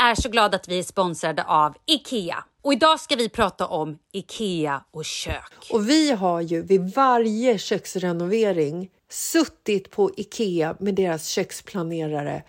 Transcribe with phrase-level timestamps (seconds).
[0.00, 2.44] Är så glada att vi är sponsrade av IKEA.
[2.62, 5.70] Och idag ska vi prata om IKEA och kök.
[5.72, 12.42] Och vi har ju vid varje köksrenovering suttit på Ikea med deras köksplanerare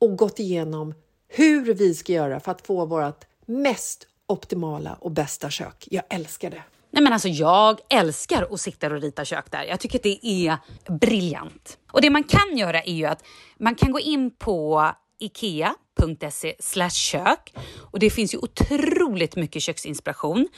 [0.00, 0.94] och gått igenom
[1.28, 5.88] hur vi ska göra för att få vårt mest optimala och bästa kök.
[5.90, 6.62] Jag älskar det.
[6.90, 9.64] Nej men alltså jag älskar att sitta och rita kök där.
[9.64, 10.56] Jag tycker att det är
[10.88, 11.78] briljant.
[11.92, 13.24] Och det man kan göra är ju att
[13.58, 14.90] man kan gå in på
[16.00, 17.54] ikea.se kök
[17.92, 20.48] och det finns ju otroligt mycket köksinspiration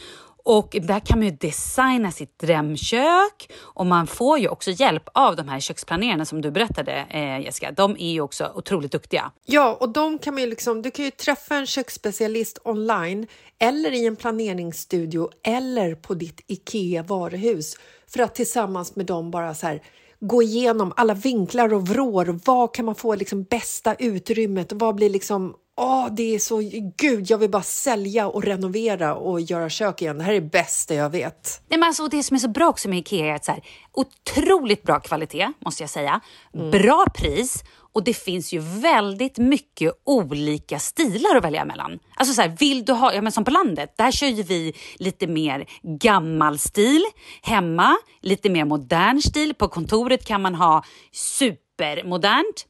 [0.44, 5.36] och där kan man ju designa sitt drömkök och man får ju också hjälp av
[5.36, 7.72] de här köksplanerarna som du berättade eh, Jessica.
[7.72, 9.32] De är ju också otroligt duktiga.
[9.46, 13.26] Ja, och de kan man ju liksom, du kan ju träffa en köksspecialist online
[13.58, 17.74] eller i en planeringsstudio eller på ditt IKEA varuhus
[18.06, 19.82] för att tillsammans med dem bara så här
[20.22, 22.40] gå igenom alla vinklar och vrår.
[22.44, 24.72] Vad kan man få liksom bästa utrymmet?
[24.72, 26.60] Vad blir liksom Åh, det är så...
[26.96, 30.18] Gud, jag vill bara sälja och renovera och göra kök igen.
[30.18, 31.62] Det här är det bästa jag vet.
[31.68, 33.62] Nej, men alltså, det som är så bra också med Ikea är att så här,
[33.92, 36.20] otroligt bra kvalitet, måste jag säga.
[36.54, 36.70] Mm.
[36.70, 41.98] Bra pris och det finns ju väldigt mycket olika stilar att välja mellan.
[42.14, 44.74] Alltså så här, vill du ha, ja men som på landet, där kör ju vi
[44.96, 47.02] lite mer gammal stil.
[47.42, 49.54] Hemma, lite mer modern stil.
[49.54, 52.66] På kontoret kan man ha supermodernt.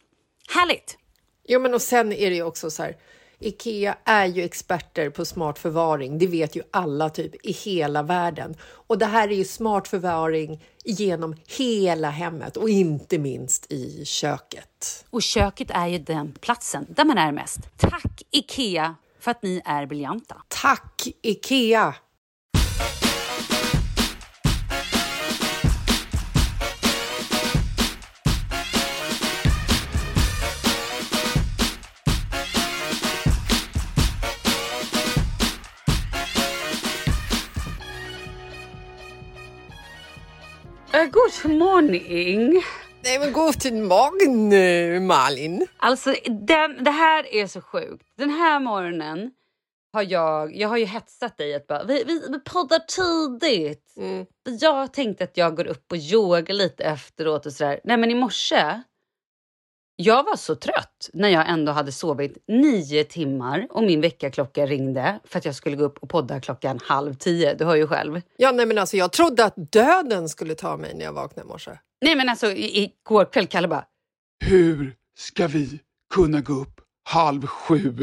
[0.55, 0.99] Härligt!
[1.49, 2.97] Jo, men och sen är det ju också så här.
[3.43, 6.19] Ikea är ju experter på smart förvaring.
[6.19, 8.57] Det vet ju alla typ i hela världen.
[8.63, 15.05] Och det här är ju smart förvaring genom hela hemmet och inte minst i köket.
[15.11, 17.61] Och köket är ju den platsen där man är mest.
[17.77, 20.37] Tack Ikea för att ni är briljanta.
[20.49, 21.95] Tack Ikea!
[40.95, 42.63] Uh, good morning.
[43.05, 45.67] Nej men god morgon eh, Malin.
[45.77, 48.07] Alltså den, det här är så sjukt.
[48.17, 49.31] Den här morgonen
[49.93, 53.95] har jag, jag har ju hetsat dig att bara, vi, vi, vi poddar tidigt.
[53.97, 54.27] Mm.
[54.61, 57.81] Jag tänkte att jag går upp och yogar lite efteråt och sådär.
[57.85, 58.83] Nej men i morse
[59.97, 65.21] jag var så trött när jag ändå hade sovit nio timmar och min väckarklocka ringde
[65.25, 67.55] för att jag skulle gå upp och podda klockan halv tio.
[67.55, 68.21] Du hör ju själv.
[68.37, 71.49] Ja, nej, men alltså, jag trodde att döden skulle ta mig när jag vaknade i
[71.49, 71.71] morse.
[72.01, 73.85] Nej, men alltså igår kväll, Kalle bara...
[74.45, 75.81] Hur ska vi
[76.15, 77.97] kunna gå upp halv sju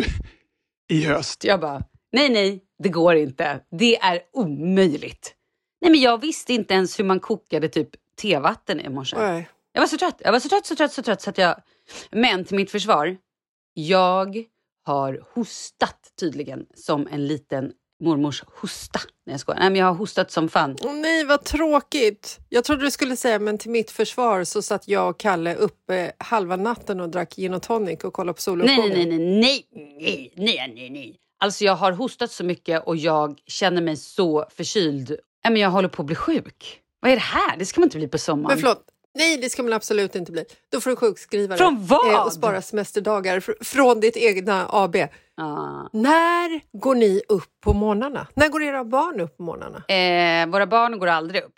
[0.90, 1.44] i höst?
[1.44, 3.60] Jag bara, nej, nej, det går inte.
[3.72, 5.36] Det är omöjligt.
[5.82, 7.90] Nej, men jag visste inte ens hur man kokade typ
[8.22, 9.18] tevatten i morse.
[9.18, 9.50] Nej.
[9.74, 11.56] Jag var så trött, jag var så trött, så trött, så trött så att jag
[12.12, 13.18] men till mitt försvar,
[13.74, 14.44] jag
[14.86, 17.72] har hostat tydligen som en liten
[18.04, 19.00] mormors hosta.
[19.26, 19.60] Nej, jag skojar.
[19.60, 20.72] Nej, men jag har hostat som fan.
[20.72, 22.40] Oh, nej, vad tråkigt.
[22.50, 26.12] Jag trodde du skulle säga, men till mitt försvar så satt jag och Kalle uppe
[26.18, 28.90] halva natten och drack gin och tonic och kollade på soluppgången.
[28.90, 31.16] Nej, nej, nej, nej, nej, nej, nej.
[31.40, 35.10] Alltså jag har hostat så mycket och jag känner mig så förkyld.
[35.44, 36.82] Nej, men jag håller på att bli sjuk.
[37.00, 37.58] Vad är det här?
[37.58, 38.48] Det ska man inte bli på sommaren.
[38.48, 38.84] Men förlåt,
[39.20, 40.46] Nej, det ska man absolut inte bli.
[40.72, 41.58] Då får du sjukskriva dig.
[41.58, 42.14] Från vad?
[42.14, 44.96] Eh, och spara semesterdagar fr från ditt egna AB.
[45.38, 45.90] Ah.
[45.94, 48.28] När går ni upp på morgnarna?
[48.34, 49.78] När går era barn upp på morgnarna?
[49.88, 51.56] Eh, våra barn går aldrig upp.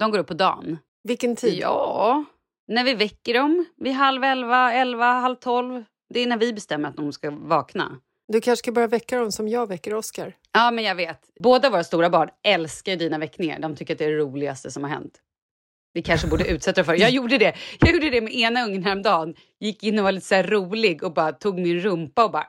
[0.00, 0.78] De går upp på dagen.
[1.02, 1.58] Vilken tid?
[1.58, 2.24] Ja,
[2.68, 3.64] när vi väcker dem.
[3.76, 5.84] Vid halv elva, elva, halv tolv.
[6.14, 8.00] Det är när vi bestämmer att de ska vakna.
[8.28, 10.32] Du kanske ska börja väcka dem som jag väcker Oscar.
[10.52, 11.20] Ja, men jag vet.
[11.40, 13.58] Båda våra stora barn älskar dina väckningar.
[13.58, 15.20] De tycker att det är det roligaste som har hänt.
[15.96, 17.00] Vi kanske borde utsätta för.
[17.00, 17.54] Jag gjorde det.
[17.80, 19.34] Jag gjorde det med ena ungen häromdagen.
[19.60, 22.46] Gick in och var lite så rolig och bara tog min rumpa och bara...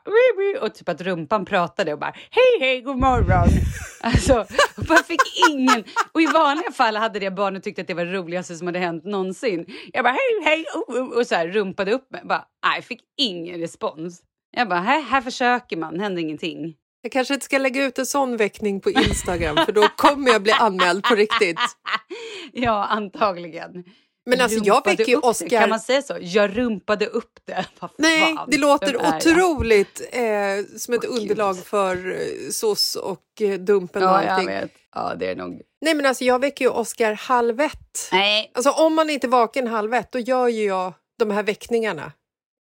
[0.62, 3.48] Och typ att rumpan pratade och bara hej hej god morgon.
[4.02, 4.46] Alltså,
[4.78, 5.84] och bara fick ingen...
[6.12, 8.80] Och i vanliga fall hade det barnet tyckt att det var det roligaste som hade
[8.80, 9.66] hänt någonsin.
[9.94, 12.22] Jag bara hej hej och, och så här rumpade upp mig.
[12.24, 14.22] Bara, nej, fick ingen respons.
[14.58, 16.76] Jag bara här, här försöker man, händer ingenting.
[17.02, 20.42] Jag kanske inte ska lägga ut en sån väckning på Instagram för då kommer jag
[20.44, 21.60] bli anmäld på riktigt.
[22.54, 23.84] ja, antagligen.
[24.26, 25.50] Men alltså jag väcker ju Oscar...
[25.50, 26.18] Kan man säga så?
[26.22, 27.66] Jag rumpade upp det.
[27.98, 31.66] Nej, det låter otroligt eh, som ett oh, underlag Gud.
[31.66, 34.54] för eh, SOS och eh, Dumpen ja, och allting.
[34.54, 34.72] Jag vet.
[34.96, 35.62] Ja, det är nog...
[35.82, 38.10] Nej, men alltså jag väcker ju Oscar halv ett.
[38.12, 38.52] Nej.
[38.54, 42.12] Alltså om man inte är vaken halv ett, då gör ju jag de här väckningarna.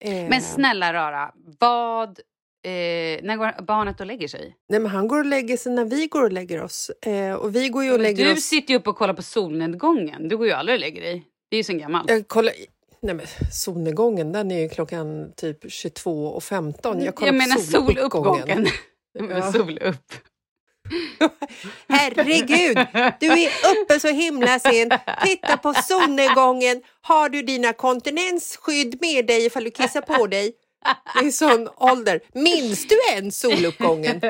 [0.04, 0.30] Eh...
[0.30, 2.20] Men snälla rara, vad
[2.68, 4.56] Eh, när går barnet och lägger sig?
[4.70, 6.92] Nej, men han går och lägger sig när vi går och lägger oss.
[7.02, 8.44] Eh, och vi går ju och lägger du oss...
[8.44, 10.28] sitter ju upp och kollar på solnedgången.
[10.28, 11.24] Du går ju aldrig och lägger dig.
[11.50, 12.10] Det är ju sen gammalt.
[12.10, 12.54] Jag kollar...
[13.02, 17.06] Nej, men solnedgången den är ju klockan typ 22.15.
[17.06, 18.68] Jag, jag menar soluppgången.
[19.30, 19.52] ja.
[19.52, 20.14] Solupp.
[21.90, 22.78] Herregud,
[23.20, 23.50] du är
[23.82, 24.94] uppe så himla sent.
[25.24, 26.82] Titta på solnedgången.
[27.02, 30.54] Har du dina kontinensskydd med dig ifall du kissar på dig?
[31.20, 32.20] Det är sån ålder.
[32.34, 34.22] Minns du ens soluppgången?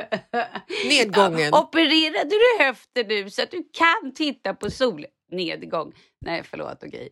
[0.90, 1.50] Nedgången?
[1.52, 5.94] Ja, opererade du höften nu så att du kan titta på solnedgång?
[6.26, 7.10] Nej, förlåt, okej.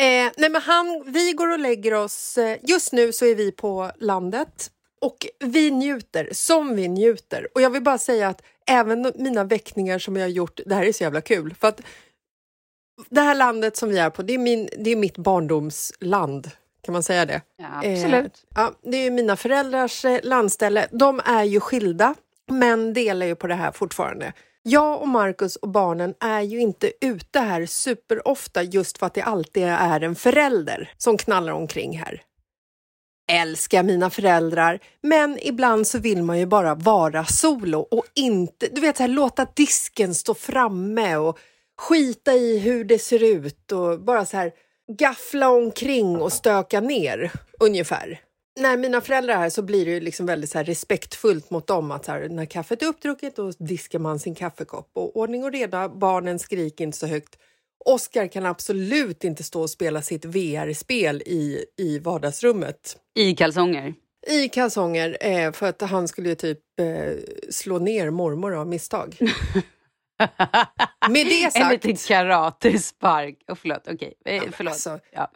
[0.00, 2.38] Eh, nej, men han, vi går och lägger oss...
[2.38, 4.70] Eh, just nu så är vi på landet
[5.00, 7.48] och vi njuter som vi njuter.
[7.54, 10.84] Och jag vill bara säga att även mina väckningar som jag har gjort, det här
[10.84, 11.54] är så jävla kul.
[11.60, 11.80] För att
[13.08, 16.50] det här landet som vi är på, det är, min, det är mitt barndomsland.
[16.82, 17.42] Kan man säga det?
[17.56, 18.24] Ja, absolut.
[18.24, 20.88] Eh, ja, det är mina föräldrars eh, landställe.
[20.90, 22.14] De är ju skilda,
[22.50, 24.32] men delar ju på det här fortfarande.
[24.62, 29.22] Jag och Marcus och barnen är ju inte ute här superofta just för att det
[29.22, 32.22] alltid är en förälder som knallar omkring här.
[33.32, 38.80] Älskar mina föräldrar, men ibland så vill man ju bara vara solo och inte, du
[38.80, 41.38] vet, här, låta disken stå framme och
[41.78, 44.52] skita i hur det ser ut och bara så här
[44.98, 48.20] gaffla omkring och stöka ner, ungefär.
[48.60, 51.90] När mina föräldrar är här så blir det liksom väldigt så respektfullt mot dem.
[51.90, 54.90] att så här, När kaffet är uppdrucket då diskar man sin kaffekopp.
[54.92, 57.38] Och ordning och reda, barnen skriker inte så högt.
[57.84, 62.96] Oscar kan absolut inte stå och spela sitt VR-spel i, i vardagsrummet.
[63.14, 63.94] I kalsonger?
[64.26, 67.12] I kalsonger, eh, för att han skulle typ eh,
[67.50, 69.16] slå ner mormor av misstag.
[71.10, 71.56] Med det sagt...
[71.64, 73.38] En liten karatespark.
[73.48, 74.14] Oh, förlåt, okej.
[74.20, 74.36] Okay.
[74.36, 74.72] Eh, förlåt.
[74.72, 75.30] Alltså, ja.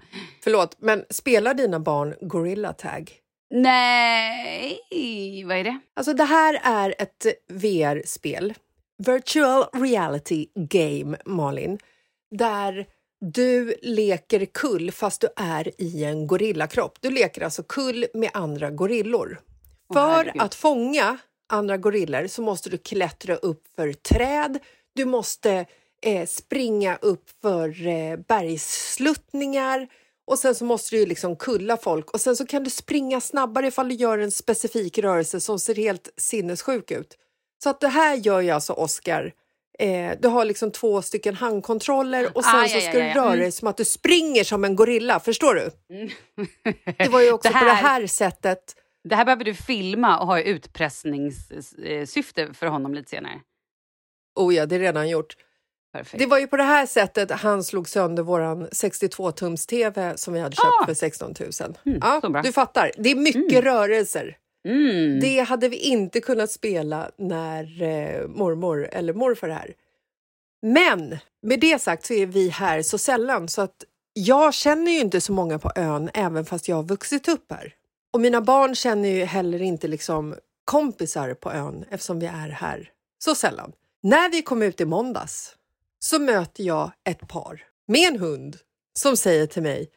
[0.44, 3.12] förlåt, men spelar dina barn Gorilla Tag?
[3.50, 5.78] Nej, vad är det?
[5.96, 8.54] Alltså det här är ett VR-spel.
[9.06, 11.78] Virtual Reality Game, Malin.
[12.30, 12.86] Där
[13.20, 16.98] du leker kull fast du är i en gorillakropp.
[17.00, 19.40] Du leker alltså kull med andra gorillor.
[19.88, 20.42] Oh, För herregud.
[20.42, 24.58] att fånga andra gorillor så måste du klättra upp för träd,
[24.94, 25.66] du måste
[26.02, 29.88] eh, springa upp för eh, bergssluttningar
[30.26, 33.66] och sen så måste du liksom kulla folk och sen så kan du springa snabbare
[33.66, 37.18] ifall du gör en specifik rörelse som ser helt sinnessjuk ut.
[37.62, 39.32] Så att det här gör ju alltså Oscar.
[39.78, 43.38] Eh, du har liksom två stycken handkontroller och sen ah, så ska du röra dig
[43.38, 43.52] mm.
[43.52, 45.94] som att du springer som en gorilla, förstår du?
[45.94, 46.08] Mm.
[46.98, 47.60] det var ju också det här...
[47.60, 53.10] på det här sättet det här behöver du filma och ha utpressningssyfte för honom lite
[53.10, 53.40] senare.
[54.34, 55.36] Oh ja, det är redan gjort.
[55.92, 56.18] Perfekt.
[56.18, 60.56] Det var ju på det här sättet han slog sönder vår 62-tums-tv som vi hade
[60.56, 60.86] köpt ah!
[60.86, 61.50] för 16 000.
[61.86, 63.62] Mm, ja, du fattar, det är mycket mm.
[63.62, 64.36] rörelser.
[64.68, 65.20] Mm.
[65.20, 69.74] Det hade vi inte kunnat spela när eh, mormor eller morfar är här.
[70.62, 75.00] Men med det sagt så är vi här så sällan så att jag känner ju
[75.00, 77.74] inte så många på ön även fast jag har vuxit upp här.
[78.14, 82.90] Och mina barn känner ju heller inte liksom kompisar på ön eftersom vi är här
[83.18, 83.72] så sällan.
[84.02, 85.54] När vi kom ut i måndags
[85.98, 88.56] så möter jag ett par med en hund
[88.98, 89.90] som säger till mig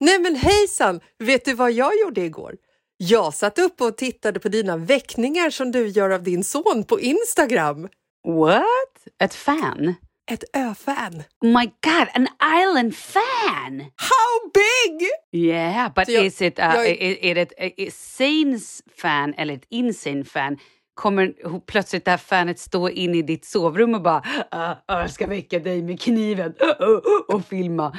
[0.00, 2.56] Nej men hejsan, vet du vad jag gjorde igår?
[2.96, 7.00] Jag satt upp och tittade på dina väckningar som du gör av din son på
[7.00, 7.88] Instagram.
[8.28, 9.22] What?
[9.22, 9.94] Ett fan?
[10.30, 11.22] Ett ö-fan.
[11.40, 12.28] Oh my god, an
[12.62, 13.80] island fan!
[13.80, 15.08] How big?
[15.32, 20.24] Yeah, but jag, is it, uh, jag, är, det ett sanes fan eller ett insane
[20.24, 20.58] fan?
[20.94, 24.22] Kommer plötsligt det här fanet stå in i ditt sovrum och bara
[24.54, 27.98] uh, jag ska väcka dig med kniven uh, uh, och filma?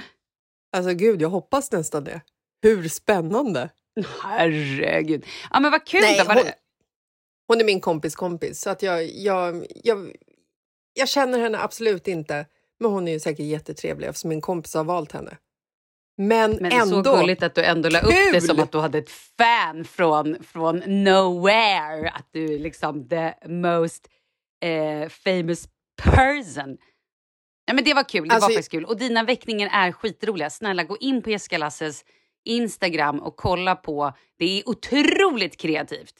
[0.77, 2.22] Alltså gud, jag hoppas nästan det.
[2.62, 3.70] Hur spännande!
[4.24, 5.25] Herregud.
[5.51, 6.01] Ja, men vad kul!
[6.01, 6.38] Nej, hon,
[7.48, 10.12] hon, är min kompis kompis, så att jag, jag, jag,
[10.93, 12.45] jag känner henne absolut inte.
[12.79, 15.38] Men hon är ju säkert jättetrevlig eftersom min kompis har valt henne.
[16.17, 17.03] Men, Men ändå...
[17.03, 20.43] så gulligt att du ändå la upp det som att du hade ett fan från,
[20.43, 22.09] från nowhere.
[22.09, 24.07] Att du är liksom the most
[24.63, 25.67] eh, famous
[26.03, 26.77] person.
[27.65, 28.27] Ja, men det var kul.
[28.27, 28.85] Det Alltså- var faktiskt kul.
[28.85, 30.50] Och dina väckningar är skitroliga.
[30.50, 32.05] Snälla gå in på Jessica Lasses
[32.45, 34.13] Instagram och kolla på.
[34.38, 36.15] Det är otroligt kreativt.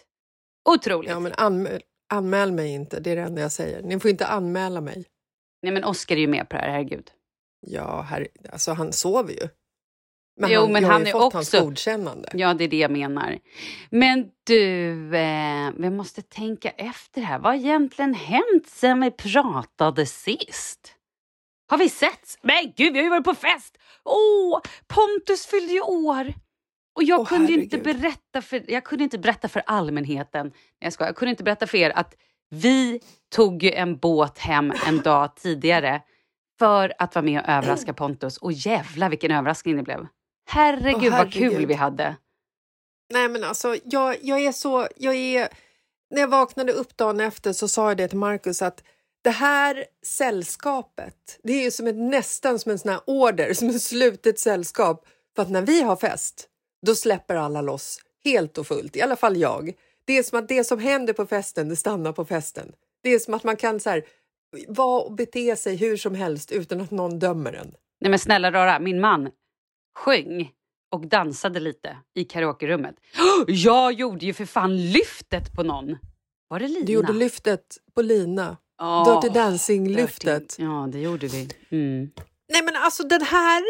[0.70, 1.12] Otroligt.
[1.12, 1.82] Ja, men anmäl,
[2.14, 3.82] anmäl mig inte, det är det enda jag säger.
[3.82, 5.06] Ni får inte anmäla mig.
[5.62, 7.12] Nej, men Oscar är ju med på det här, herregud.
[7.68, 9.48] Ja, herre, alltså han sover ju.
[10.40, 12.30] Men Jo, han, men jag har han ju är fått också- hans godkännande.
[12.34, 13.40] Ja, det är det jag menar.
[13.90, 17.40] Men du, eh, vi måste tänka efter här.
[17.40, 20.96] Vad har egentligen hänt sen vi pratade sist?
[21.70, 22.38] Har vi sett?
[22.42, 23.78] Men gud, vi har ju varit på fest!
[24.04, 26.34] Åh, Pontus fyllde ju år!
[26.96, 28.02] Och jag Åh, kunde inte herregud.
[28.02, 31.78] berätta för, jag kunde inte berätta för allmänheten, jag, ska, jag kunde inte berätta för
[31.78, 32.16] er att
[32.50, 33.00] vi
[33.36, 36.02] tog ju en båt hem en dag tidigare
[36.60, 38.38] för att vara med och överraska Pontus.
[38.38, 40.08] Och jävla vilken överraskning det blev.
[40.50, 41.68] Herregud, Åh, vad kul herregud.
[41.68, 42.16] vi hade.
[43.14, 44.88] Nej, men alltså, jag, jag är så...
[44.98, 45.50] Jag är,
[46.10, 48.84] när jag vaknade upp dagen efter så sa jag det till Markus att
[49.24, 53.70] det här sällskapet, det är ju som ett, nästan som en sån här order, som
[53.70, 55.06] ett slutet sällskap.
[55.36, 56.48] För att när vi har fest,
[56.86, 59.74] då släpper alla loss helt och fullt, i alla fall jag.
[60.06, 62.74] Det är som att det som händer på festen, det stannar på festen.
[63.04, 64.06] Det är som att man kan så här,
[64.68, 67.74] vara och bete sig hur som helst utan att någon dömer en.
[68.02, 69.30] Nej men snälla rara, min man
[69.96, 70.52] sjöng
[70.92, 72.96] och dansade lite i karaokerummet.
[73.48, 75.98] Jag gjorde ju för fan lyftet på någon.
[76.48, 76.86] Var det Lina?
[76.86, 78.58] Du gjorde lyftet på Lina.
[78.82, 80.56] Åh, Dirty Dancing-lyftet.
[80.60, 81.50] Ja, det gjorde vi.
[81.70, 82.12] Mm.
[82.54, 83.64] Nej men alltså den här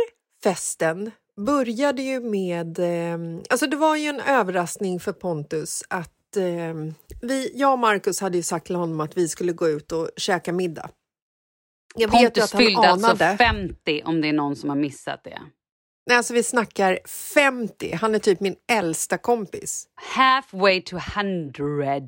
[0.43, 2.79] festen började ju med...
[2.79, 6.73] Eh, alltså det var ju en överraskning för Pontus att eh,
[7.21, 10.09] vi, jag och Markus hade ju sagt till honom att vi skulle gå ut och
[10.17, 10.89] käka middag.
[11.95, 13.37] Jag vet Pontus att han fyllde alltså anade.
[13.37, 15.39] 50 om det är någon som har missat det.
[16.05, 17.95] Nej, alltså vi snackar 50.
[18.01, 19.87] Han är typ min äldsta kompis.
[19.95, 21.99] Halfway to 100.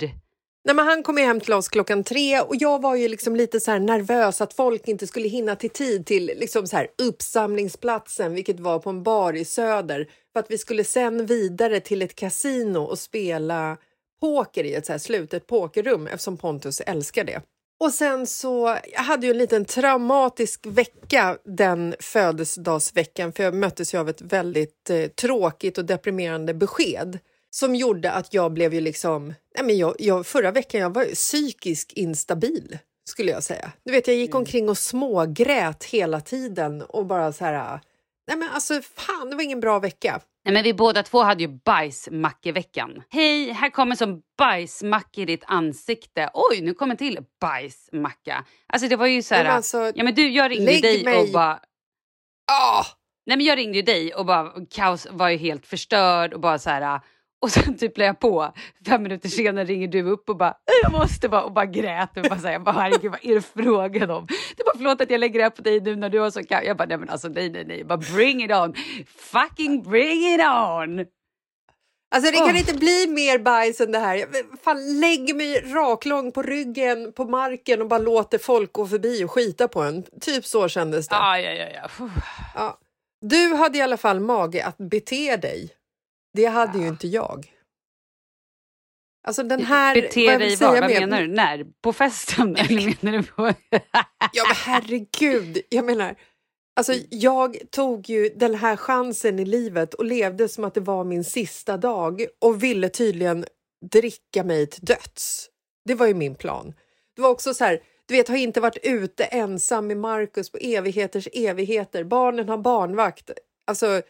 [0.65, 3.35] Nej, men han kom ju hem till oss klockan tre och jag var ju liksom
[3.35, 6.87] lite så här nervös att folk inte skulle hinna till tid till liksom så här
[6.97, 12.01] uppsamlingsplatsen, vilket var på en bar i Söder, för att vi skulle sen vidare till
[12.01, 13.77] ett kasino och spela
[14.21, 17.41] poker i ett så här slutet pokerrum eftersom Pontus älskar det.
[17.79, 23.93] Och sen så, jag hade ju en liten traumatisk vecka den födelsedagsveckan för jag möttes
[23.93, 27.19] ju av ett väldigt eh, tråkigt och deprimerande besked
[27.55, 29.27] som gjorde att jag blev ju liksom...
[29.27, 32.77] Nej men jag, jag, förra veckan jag var psykiskt instabil,
[33.09, 33.71] skulle jag säga.
[33.85, 37.79] Du vet, jag gick omkring och smågrät hela tiden och bara så här...
[38.27, 40.21] Nej men alltså, fan, det var ingen bra vecka.
[40.45, 43.03] Nej, men vi båda två hade ju bajsmackeveckan.
[43.09, 46.29] Hej, här kommer som bajsmacka i ditt ansikte.
[46.33, 48.45] Oj, nu kommer till bajsmacka.
[48.67, 49.43] Alltså det var ju så här...
[49.43, 51.59] Men alltså, ja, men du, jag ringde dig mig- och bara...
[52.51, 52.85] Ah!
[53.25, 56.59] Nej, men jag ringde ju dig och bara kaos var ju helt förstörd och bara
[56.59, 57.01] så här.
[57.45, 58.53] Och sen typ la jag på.
[58.87, 62.23] Fem minuter senare ringer du upp och bara jag måste bara och bara grät och
[62.23, 64.23] bara säga bara herregud vad är det frågan om?
[64.57, 66.43] Är bara förlåt att jag lägger det här på dig nu när du har så
[66.43, 66.63] kaos.
[66.65, 68.73] Jag bara nej men alltså nej nej nej bara bring it on.
[69.17, 71.05] Fucking bring it on.
[72.15, 72.59] Alltså det kan Åh.
[72.59, 74.15] inte bli mer bajs än det här.
[74.15, 74.27] Jag
[74.63, 79.31] fan, lägger mig raklång på ryggen på marken och bara låter folk gå förbi och
[79.31, 80.03] skita på en.
[80.21, 81.15] Typ så kändes det.
[81.15, 82.09] Ja ja ja ja.
[82.55, 82.79] Ja.
[83.21, 85.69] Du hade i alla fall mage att bete dig.
[86.35, 87.51] Det hade ju inte jag.
[89.27, 89.95] Alltså den här...
[89.95, 90.71] Bete dig vad?
[90.71, 91.27] Vad med- menar du?
[91.27, 91.65] När?
[91.81, 92.55] På festen?
[92.55, 93.53] Eller menar du på...
[94.33, 96.15] Ja men herregud, jag menar...
[96.75, 101.03] Alltså jag tog ju den här chansen i livet och levde som att det var
[101.03, 103.45] min sista dag och ville tydligen
[103.91, 105.49] dricka mig till döds.
[105.85, 106.73] Det var ju min plan.
[107.15, 110.57] Det var också så här, du vet, har inte varit ute ensam med Markus på
[110.57, 112.03] evigheters evigheter.
[112.03, 113.31] Barnen har barnvakt.
[113.67, 114.01] Alltså,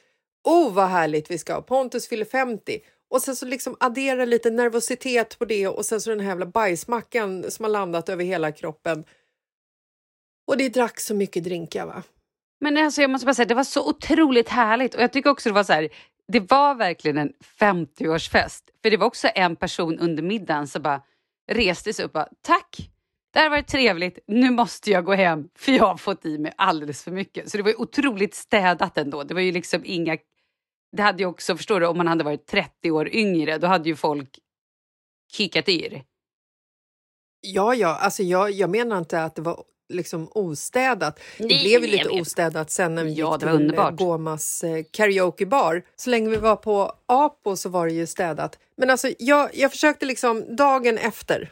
[0.46, 1.62] oh vad härligt vi ska ha.
[1.62, 2.80] Pontus fyller 50.
[3.10, 6.46] Och sen så liksom addera lite nervositet på det och sen så den här jävla
[6.46, 9.04] bajsmackan som har landat över hela kroppen.
[10.48, 12.04] Och det drack så mycket drinkar va?
[12.60, 15.50] Men alltså jag måste bara säga, det var så otroligt härligt och jag tycker också
[15.50, 15.90] det var så här,
[16.28, 18.64] det var verkligen en 50-årsfest.
[18.82, 21.02] För det var också en person under middagen som bara
[21.52, 22.90] reste sig upp och bara, tack,
[23.34, 26.54] det här var trevligt, nu måste jag gå hem för jag har fått i mig
[26.58, 27.52] alldeles för mycket.
[27.52, 29.24] Så det var ju otroligt städat ändå.
[29.24, 30.18] Det var ju liksom inga,
[30.96, 33.90] det hade ju också, förstår du, om man hade varit 30 år yngre, då hade
[33.90, 34.40] ju folk
[35.32, 36.04] kikat yr.
[37.42, 41.20] Ja, ja, alltså jag, jag menar inte att det var liksom ostädat.
[41.40, 42.22] Nej, det blev ju lite vet.
[42.22, 43.92] ostädat sen när vi Ja, gick till underbart.
[43.92, 45.84] eh, Gomas eh, karaokebar.
[45.96, 48.60] Så länge vi var på Apo så var det ju städat.
[48.78, 51.52] Men alltså jag, jag försökte liksom, dagen efter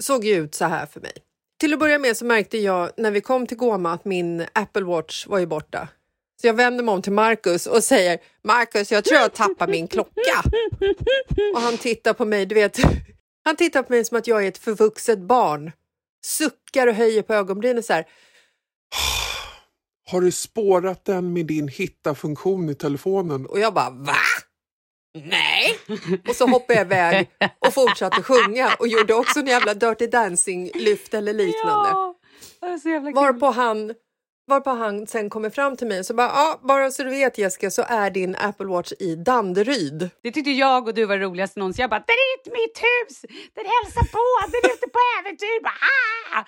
[0.00, 1.12] såg ju ut så här för mig.
[1.60, 4.82] till att börja med så märkte jag när vi kom till Goma att min Apple
[4.84, 5.88] Watch var ju borta.
[6.40, 9.88] Så jag vänder mig om till Marcus och säger Marcus, jag tror jag tappar min
[9.88, 10.42] klocka.
[11.54, 12.78] Och han tittar på mig, du vet,
[13.44, 15.72] han tittar på mig som att jag är ett förvuxet barn.
[16.24, 18.04] Suckar och höjer på ögonbrynen så här.
[20.10, 23.46] Har du spårat den med din hitta-funktion i telefonen?
[23.46, 24.16] Och jag bara va?
[25.24, 25.78] Nej!
[26.28, 31.14] Och så hoppade jag iväg och fortsatte sjunga och gjorde också en jävla Dirty Dancing-lyft
[31.14, 31.88] eller liknande.
[31.88, 32.14] Ja,
[32.60, 33.14] det är så jävla kul.
[33.14, 33.94] Varpå han,
[34.46, 37.38] varpå han sen kommer fram till mig och så bara, ja, bara så du vet
[37.38, 40.10] Jessica så är din Apple Watch i Danderyd.
[40.22, 41.82] Det tyckte jag och du var roligast någonsin.
[41.82, 43.20] Jag bara, det är inte mitt hus!
[43.54, 45.62] Den hälsar på, den är ute på äventyr!
[45.62, 45.74] Bara,
[46.36, 46.44] ah!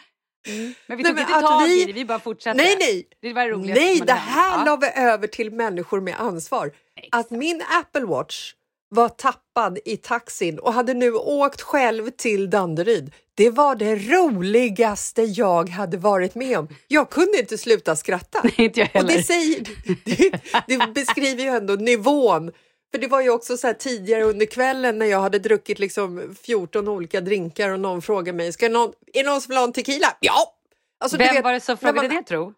[0.87, 2.57] Men vi Nej, tog men inte tag vi- i det, vi bara fortsatte.
[2.57, 3.09] Nej, nej!
[3.23, 6.71] Det var det Nej, det här la vi över till människor med ansvar.
[7.13, 8.53] Att min Apple Watch
[8.89, 13.13] var tappad i taxin och hade nu åkt själv till Danderyd.
[13.35, 16.69] Det var det roligaste jag hade varit med om.
[16.89, 18.41] Jag kunde inte sluta skratta.
[18.45, 19.23] Nej, inte jag Och det, heller.
[19.23, 19.61] säger,
[20.05, 20.41] det,
[20.79, 22.53] det beskriver ju ändå nivån.
[22.93, 26.35] För det var ju också så här tidigare under kvällen när jag hade druckit liksom
[26.43, 29.73] 14 olika drinkar och någon frågade mig, Ska någon, är någon som vill ha en
[29.73, 30.17] tequila?
[30.21, 30.55] Ja!
[31.01, 32.53] Alltså, Vem vet, var det som frågade man- det tro?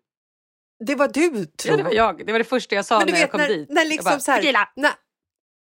[0.86, 2.26] Det var du, tror Ja, det var jag.
[2.26, 3.68] Det var det första jag sa när jag kom när, dit.
[3.70, 4.90] när, Jag liksom bara, så här, "Tequila!" när,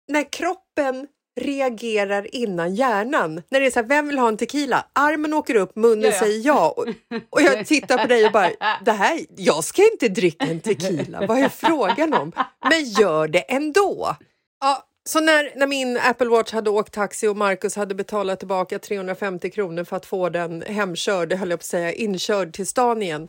[0.07, 1.07] när kroppen
[1.41, 3.41] reagerar innan hjärnan.
[3.49, 4.85] När det är så här, vem vill ha en tequila?
[4.93, 6.19] Armen åker upp, munnen Ja, ja.
[6.19, 6.69] säger ja.
[6.77, 6.87] Och,
[7.29, 8.51] och jag tittar på dig och bara,
[8.85, 11.27] det här, jag ska inte dricka en tequila.
[11.27, 12.31] Vad är frågan om?
[12.69, 14.15] Men gör det ändå.
[14.61, 18.79] Ja, så när, när min Apple Watch hade åkt taxi och Marcus hade betalat tillbaka
[18.79, 23.01] 350 kronor för att få den hemkörd, höll jag på att säga, inkörd till stan
[23.01, 23.27] igen,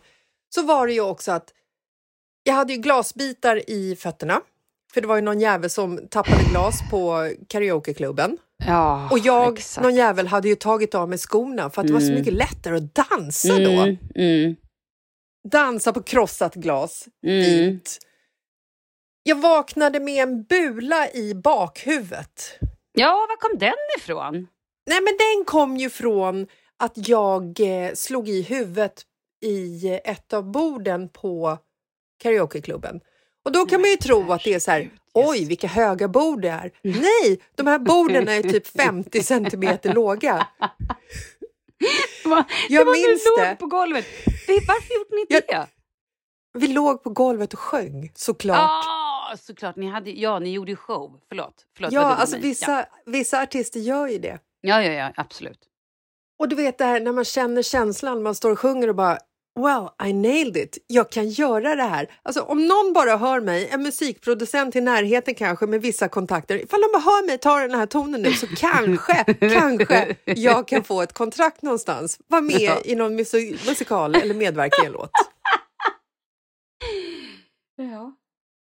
[0.55, 1.53] så var det ju också att
[2.43, 4.41] jag hade ju glasbitar i fötterna.
[4.95, 8.39] För det var ju någon jävel som tappade glas på karaokeklubben.
[8.67, 9.83] Ja, Och jag, exakt.
[9.85, 12.77] någon jävel, hade ju tagit av mig skorna för att det var så mycket lättare
[12.77, 13.71] att dansa då.
[13.71, 14.57] Mm, mm,
[15.49, 17.09] Dansa på krossat glas.
[17.27, 17.45] mm.
[17.45, 17.99] Fint.
[19.23, 22.59] Jag vaknade med en bula i bakhuvudet.
[22.93, 24.33] Ja, var kom den ifrån?
[24.87, 26.47] Nej, men den kom ju från
[26.79, 29.03] att jag eh, slog i huvudet
[29.45, 31.59] i eh, ett av borden på
[32.23, 33.01] karaokeklubben.
[33.45, 36.43] Och då kan man ju tro att det är så här, oj vilka höga bord
[36.43, 36.71] det är.
[36.83, 40.47] Nej, de här borden är typ 50 centimeter låga.
[42.23, 43.49] Det var, Jag det var minns du det.
[43.51, 44.05] låg på golvet.
[44.69, 45.67] Varför gjorde ni Jag- det?
[46.59, 48.57] Vi låg på golvet och sjöng såklart.
[48.59, 49.77] Ja, såklart.
[49.77, 51.21] Ni, hade, ja, ni gjorde ju show.
[51.29, 51.55] Förlåt.
[51.77, 54.39] Förlåt ja, alltså vissa, vissa artister gör ju det.
[54.61, 55.59] Ja, ja, ja, absolut.
[56.39, 59.19] Och du vet det här när man känner känslan, man står och sjunger och bara
[59.61, 60.79] Well, I nailed it.
[60.87, 62.11] Jag kan göra det här.
[62.23, 66.81] Alltså om någon bara hör mig, en musikproducent i närheten kanske med vissa kontakter, ifall
[66.81, 71.03] de bara hör mig ta den här tonen nu så kanske, kanske jag kan få
[71.03, 72.19] ett kontrakt någonstans.
[72.27, 72.81] Vara med Ja.
[72.85, 75.11] i någon musi- musikal eller medverka i en låt.
[77.77, 78.13] Ja.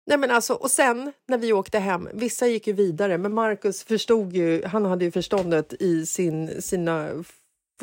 [0.07, 3.85] Nej men alltså, och sen när vi åkte hem, vissa gick ju vidare, men Marcus
[3.85, 7.11] förstod ju, han hade ju förståndet i sin, sina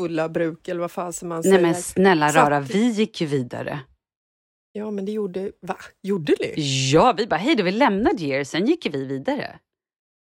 [0.01, 1.55] fulla bruk eller vad fasen man säger.
[1.55, 3.79] Nej men snälla Så att- rara, vi gick ju vidare.
[4.73, 5.51] Ja, men det gjorde...
[5.61, 5.77] Va?
[6.03, 6.53] Gjorde ni?
[6.93, 9.59] Ja, vi bara hej då, vi lämnade er, sen gick vi vidare.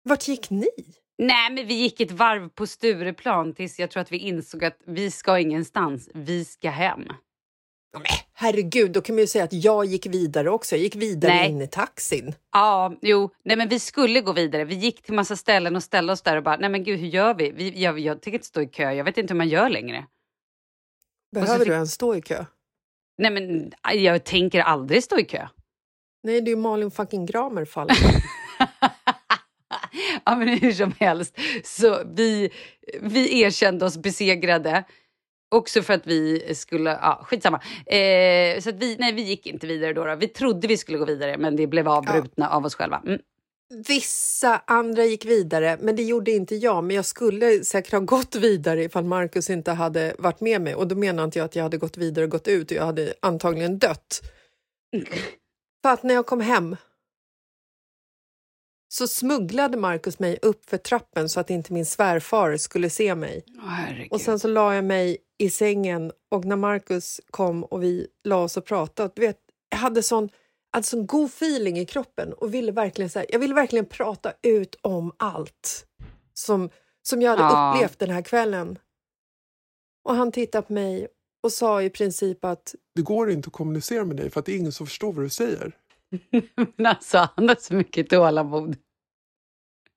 [0.05, 0.67] Vart gick ni?
[1.19, 4.79] Nej, men vi gick ett varv på Stureplan tills jag tror att vi insåg att
[4.87, 7.05] vi ska ingenstans, vi ska hem.
[7.93, 8.03] Men,
[8.33, 10.77] herregud, då kan man ju säga att jag gick vidare också.
[10.77, 11.51] Jag gick vidare Nej.
[11.51, 12.35] in i taxin.
[12.53, 14.65] Ja, jo, nej men vi skulle gå vidare.
[14.65, 17.07] Vi gick till massa ställen och ställde oss där och bara, nej men gud hur
[17.09, 17.51] gör vi?
[17.51, 20.07] vi jag, jag tänker inte stå i kö, jag vet inte hur man gör längre.
[21.33, 22.45] Behöver fick- du ens stå i kö?
[23.19, 25.47] Nej men jag tänker aldrig stå i kö.
[26.23, 27.97] Nej, det är ju Malin fucking Gramer fallet.
[30.25, 32.51] ja men hur som helst, så vi,
[33.01, 34.85] vi erkände oss besegrade.
[35.53, 37.61] Också för att vi skulle, ja skitsamma.
[37.87, 40.15] Eh, så vi, nej vi gick inte vidare då, då.
[40.15, 43.03] Vi trodde vi skulle gå vidare men det blev avbrutna av oss själva.
[43.07, 43.21] Mm.
[43.89, 46.85] Vissa andra gick vidare, men det gjorde inte jag.
[46.85, 50.75] Men jag skulle säkert ha gått vidare ifall Marcus inte hade varit med mig.
[50.75, 52.85] Och då menar inte jag att jag hade gått vidare och gått ut och jag
[52.87, 54.21] hade antagligen dött.
[55.83, 56.77] För att när jag kom hem
[58.89, 63.45] så smugglade Marcus mig upp för trappen så att inte min svärfar skulle se mig.
[63.63, 64.13] Herregud.
[64.13, 68.37] Och sen så la jag mig i sängen och när Marcus kom och vi la
[68.37, 69.39] oss och pratade, du vet,
[69.71, 70.29] jag hade sån,
[70.73, 74.33] hade sån god feeling i kroppen och ville verkligen, så här, jag ville verkligen prata
[74.43, 75.87] ut om allt
[76.35, 76.71] som,
[77.03, 77.73] som jag hade Ja.
[77.75, 78.79] upplevt den här kvällen.
[80.05, 81.09] Och han tittade på mig
[81.43, 84.53] och sa i princip att Det går inte att kommunicera med dig för att det
[84.53, 85.77] är ingen som förstår vad du säger.
[86.77, 88.77] Men alltså han har så mycket tålamod.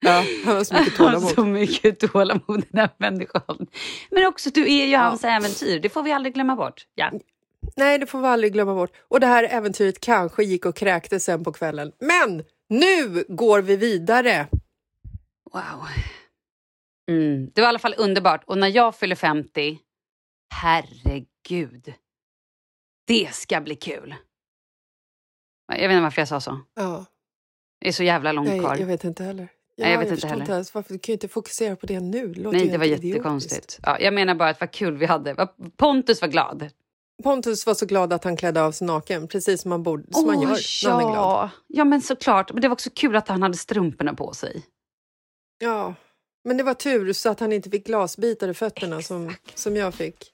[0.05, 1.31] Ja, han har så mycket Han har tålamod.
[1.35, 3.67] så mycket tålamod den här människan.
[4.11, 6.87] Men också du är ju hans äventyr, det får vi aldrig glömma bort.
[6.95, 7.11] Ja.
[7.75, 8.91] Nej, det får vi aldrig glömma bort.
[9.07, 11.91] Och det här äventyret kanske gick och kräktes sen på kvällen.
[11.99, 14.47] Men nu går vi vidare.
[15.53, 15.87] Wow.
[17.11, 17.49] Mm.
[17.55, 18.43] Det var i alla fall underbart.
[18.45, 19.79] Och när jag fyller 50,
[20.53, 21.93] herregud.
[23.07, 24.15] Det ska bli kul.
[25.67, 26.59] Jag vet inte varför jag sa så.
[26.75, 27.05] Ja,
[27.79, 28.75] Det är så jävla långt nej, kvar.
[28.77, 29.47] jag vet inte heller.
[29.77, 30.53] Nej, jag vet inte förstår heller.
[30.53, 32.27] ens varför du kan ju inte fokusera på det nu.
[32.27, 33.79] Det Nej, det var jättekonstigt.
[33.83, 35.47] Ja, jag menar bara att vad kul vi hade.
[35.77, 36.69] Pontus var glad.
[37.23, 40.25] Pontus var så glad att han klädde av sig naken, precis som man, borde, som
[40.25, 40.49] man gör
[40.83, 41.15] när man är glad.
[41.15, 41.49] ja.
[41.67, 42.53] ja, men såklart.
[42.53, 44.65] Men det var också kul att han hade strumporna på sig.
[45.59, 45.95] Ja,
[46.43, 49.93] men det var tur så att han inte fick glasbitar i fötterna som, som jag
[49.93, 50.33] fick.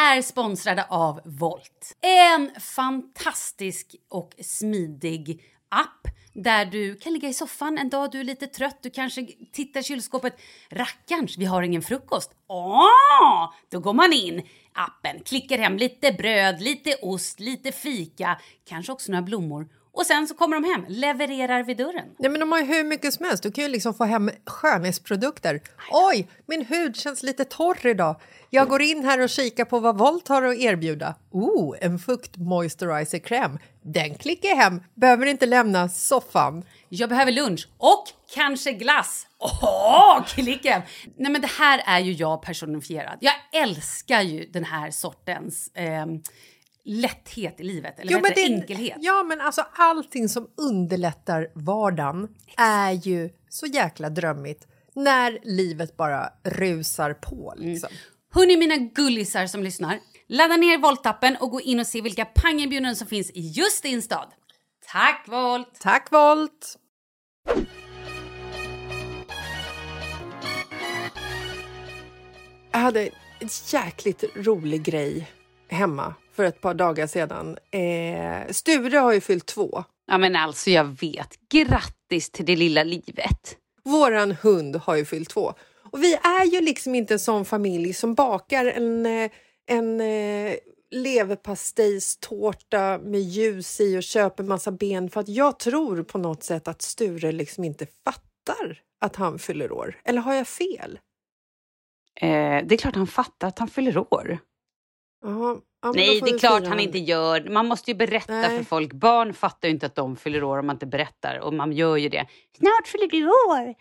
[0.00, 1.96] Är sponsrade av Volt.
[2.00, 8.24] En fantastisk och smidig app där du kan ligga i soffan en dag du är
[8.24, 8.78] lite trött.
[8.82, 10.40] Du kanske tittar i kylskåpet.
[10.70, 12.30] Rackarns, vi har ingen frukost.
[12.46, 13.52] Åh!
[13.70, 19.12] Då går man in appen, klickar hem lite bröd, lite ost, lite fika, kanske också
[19.12, 19.68] några blommor.
[19.92, 22.08] Och sen så kommer de hem, levererar vid dörren.
[22.18, 23.42] Nej, men de har ju hur mycket som helst.
[23.42, 25.60] Du kan ju liksom få hem skönhetsprodukter.
[25.90, 28.20] Oj, min hud känns lite torr idag.
[28.50, 31.14] Jag går in här och kikar på vad Volt har att erbjuda.
[31.30, 33.58] Oh, en fukt moisturizer-kräm.
[33.82, 34.82] Den klickar jag hem.
[34.94, 36.64] Behöver inte lämna soffan.
[36.88, 39.26] Jag behöver lunch och kanske glass.
[39.38, 40.82] Åh, klicka!
[41.16, 43.18] Nej men det här är ju jag personifierad.
[43.20, 46.22] Jag älskar ju den här sortens ehm,
[46.84, 48.54] lätthet i livet, eller vad heter det?
[48.54, 48.96] enkelhet.
[49.00, 56.32] Ja, men alltså allting som underlättar vardagen är ju så jäkla drömmigt när livet bara
[56.44, 57.54] rusar på.
[57.56, 57.90] Liksom.
[58.32, 62.96] Hörni mina gullisar som lyssnar, ladda ner Volt-appen och gå in och se vilka pangerbjudanden
[62.96, 64.28] som finns i just din stad.
[64.92, 65.80] Tack Volt!
[65.80, 66.76] Tack Volt!
[72.72, 75.30] Jag hade en jäkligt rolig grej
[75.70, 77.58] hemma för ett par dagar sedan.
[77.70, 79.84] Eh, Sture har ju fyllt två.
[80.06, 81.48] Ja men alltså jag vet.
[81.48, 83.56] Grattis till det lilla livet.
[83.84, 85.54] Våran hund har ju fyllt två.
[85.92, 89.30] Och vi är ju liksom inte en sån familj som bakar en, eh,
[89.66, 90.54] en eh,
[90.90, 96.68] leverpastejstårta med ljus i och köper massa ben för att jag tror på något sätt
[96.68, 100.00] att Sture liksom inte fattar att han fyller år.
[100.04, 100.98] Eller har jag fel?
[102.20, 104.38] Eh, det är klart han fattar att han fyller år.
[105.22, 107.48] Ja, då Nej, det är klart han inte gör.
[107.50, 108.56] Man måste ju berätta Nej.
[108.56, 108.92] för folk.
[108.92, 111.38] Barn fattar ju inte att de fyller år om man inte berättar.
[111.38, 112.26] Och man gör ju det.
[112.58, 113.74] Snart fyller du år!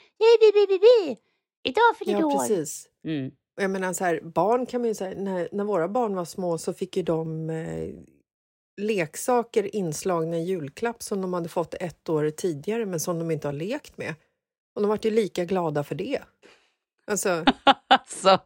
[1.64, 2.40] Idag fyller du Ja, år.
[2.40, 2.88] precis.
[3.06, 3.32] Mm.
[3.62, 6.58] Jag menar så här, barn kan man ju säga, när, när våra barn var små
[6.58, 7.90] så fick ju de eh,
[8.82, 13.48] leksaker inslagna i julklapp som de hade fått ett år tidigare men som de inte
[13.48, 14.14] har lekt med.
[14.76, 16.20] Och de var ju lika glada för det.
[17.08, 17.44] Alltså,
[17.88, 18.40] Alltså,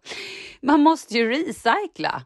[0.61, 2.25] man måste ju recycla.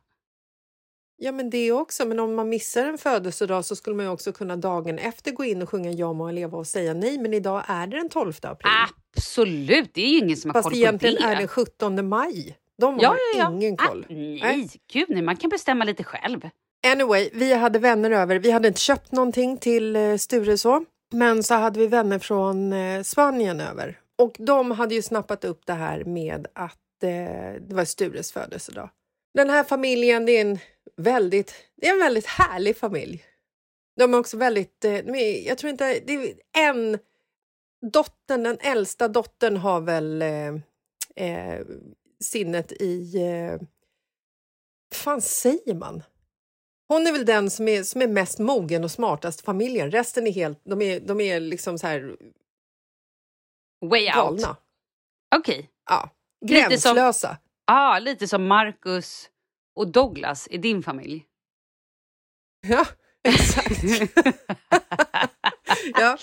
[1.18, 4.32] Ja men det också, men om man missar en födelsedag så skulle man ju också
[4.32, 7.64] kunna dagen efter gå in och sjunga Ja må leva och säga nej, men idag
[7.68, 8.72] är det den 12 april.
[9.16, 11.24] Absolut, det är ju ingen som har Fast koll på egentligen det.
[11.24, 12.58] är det 17 maj.
[12.78, 13.52] De ja, har ja, ja.
[13.52, 14.06] ingen koll.
[14.10, 16.50] Ah, nej, gud nej, man kan bestämma lite själv.
[16.94, 18.40] Anyway, vi hade vänner över.
[18.40, 22.74] Vi hade inte köpt någonting till eh, Sture så, men så hade vi vänner från
[22.74, 24.00] eh, Spanien över.
[24.18, 27.10] Och de hade ju snappat upp det här med att eh,
[27.62, 28.90] det var Stures födelsedag.
[29.38, 30.60] Den här familjen, det är en
[30.96, 33.24] väldigt, det är en väldigt härlig familj.
[33.96, 37.00] De är också väldigt, eh, är, jag tror inte, det är en
[37.92, 40.56] dottern, den äldsta dottern har väl eh,
[41.16, 41.66] eh,
[42.24, 43.62] sinnet i eh,
[44.94, 46.04] fan säger man?
[46.88, 49.92] Hon är väl den som är, som är mest mogen och smartast i familjen.
[49.92, 52.18] Resten är helt, de är, de är liksom så här
[53.86, 54.14] Way out.
[54.16, 54.58] galna.
[55.36, 55.70] Okej.
[55.90, 56.10] Ja,
[56.42, 57.38] Lite som- gränslösa.
[57.68, 59.30] Ah, lite som Marcus
[59.76, 61.26] och Douglas i din familj.
[62.68, 62.86] Ja,
[63.24, 63.84] exakt.
[66.00, 66.18] ja.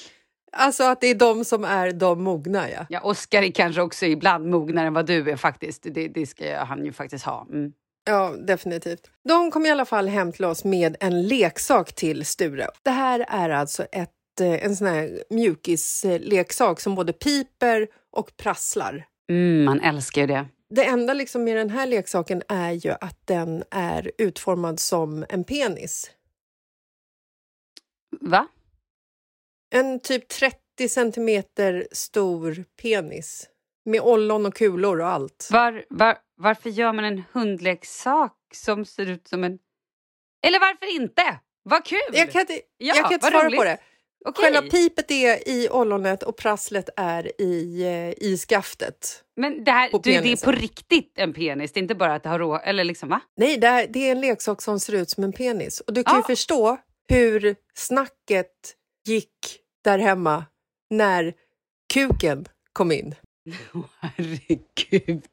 [0.56, 2.86] Alltså att det är de som är de mogna, ja.
[2.88, 5.86] ja, Oscar är kanske också ibland mognare än vad du är faktiskt.
[5.90, 7.46] Det, det ska han ju faktiskt ha.
[7.50, 7.72] Mm.
[8.06, 9.10] Ja, definitivt.
[9.28, 12.68] De kom i alla fall hem till oss med en leksak till Sture.
[12.82, 19.06] Det här är alltså ett, eh, en sån här mjukisleksak som både piper och prasslar.
[19.30, 20.46] Mm, man älskar ju det.
[20.74, 25.44] Det enda liksom med den här leksaken är ju att den är utformad som en
[25.44, 26.10] penis.
[28.20, 28.48] Va?
[29.70, 33.48] En typ 30 centimeter stor penis.
[33.84, 35.48] Med ollon och kulor och allt.
[35.52, 39.58] Var, var, varför gör man en hundleksak som ser ut som en...
[40.46, 41.40] Eller varför inte?
[41.62, 41.98] Vad kul!
[42.12, 43.58] Jag kan inte, Ja, jag kan inte svara roligt.
[43.58, 43.78] på det.
[44.28, 44.44] Okej.
[44.44, 49.24] Själva pipet är i ollonet och prasslet är i, eh, i skaftet.
[49.36, 52.22] Men det, här, du, det är på riktigt en penis, det är inte bara att
[52.22, 52.58] det har rå...
[52.58, 53.20] Eller liksom, va?
[53.36, 55.80] Nej, det är, det är en leksak som ser ut som en penis.
[55.80, 56.26] Och du kan ju Ah.
[56.26, 56.76] förstå
[57.08, 58.52] hur snacket
[59.06, 60.44] gick där hemma
[60.90, 61.34] när
[61.94, 63.14] kuken kom in.
[64.00, 65.24] Herregud.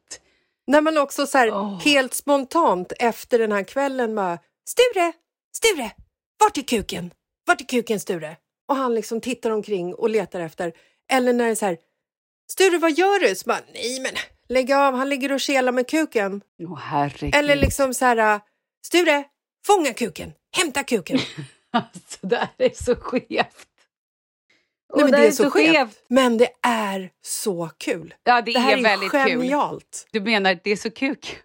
[0.67, 1.80] När man också så här, Åh.
[1.80, 5.13] helt spontant efter den här kvällen bara Sture,
[5.56, 5.91] Sture,
[6.39, 7.13] vart är kuken?
[7.47, 8.38] Vart är kuken Sture?
[8.71, 10.73] Och han liksom tittar omkring och letar efter.
[11.12, 11.77] Eller när det är så här
[12.51, 13.36] Sture, vad gör du?
[13.36, 14.12] Så bara, nej men
[14.49, 16.41] lägg av, han ligger och kelar med kuken.
[16.79, 17.36] Herregud.
[17.36, 18.41] Eller liksom så här
[18.86, 19.23] Sture,
[19.65, 21.19] fånga kuken, hämta kuken.
[21.73, 23.67] Alltså, det här är så skevt.
[24.95, 26.03] Nej, men det det här är så skevt.
[26.07, 28.13] Men det är så kul.
[28.23, 29.19] Ja, det, Det här är är, väldigt kul.
[29.29, 30.07] genialt.
[30.12, 31.38] Du menar det är så kuk?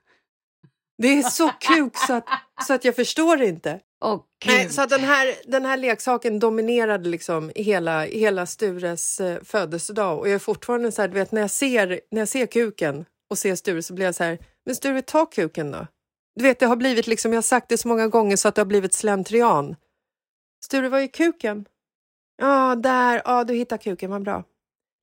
[0.99, 2.25] Det är så kuk så att,
[2.67, 3.81] så att jag förstår inte.
[4.05, 4.55] Åh, gud.
[4.55, 10.19] Nej, så att den, här, den här leksaken dominerade liksom hela, hela Stures eh, födelsedag.
[10.19, 13.05] Och jag är fortfarande så här, du vet, när jag, ser, när jag ser kuken
[13.31, 15.87] och ser Sture så blir jag så här, men Sture, ta kuken då.
[16.35, 18.55] Du vet, det har blivit liksom, jag har sagt det så många gånger så att
[18.55, 19.77] det har blivit slentrian.
[20.65, 21.67] Sture, var är kuken?
[22.37, 23.23] Ja, där.
[23.25, 24.45] Ja, du hittar kuken, vad bra.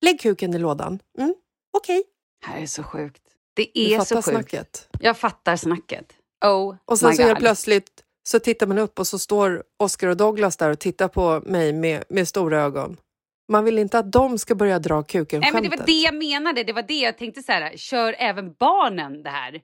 [0.04, 0.98] Lägg kuken i lådan.
[1.18, 1.34] Mm,
[1.76, 2.04] Okej,
[2.40, 3.22] Det här är så sjukt.
[3.54, 4.28] Det är så sjukt.
[4.28, 4.88] snacket.
[5.00, 6.06] Jag fattar snacket.
[6.44, 7.40] Oh Och sen my så helt God.
[7.40, 7.90] plötsligt
[8.28, 11.72] så tittar man upp och så står Oscar och Douglas där och tittar på mig
[11.72, 12.96] med, med stora ögon.
[13.52, 16.14] Man vill inte att de ska börja dra kuken Nej, men det var det jag
[16.14, 16.64] menade.
[16.64, 17.76] Det var det jag tänkte så här.
[17.76, 19.60] Kör även barnen det här?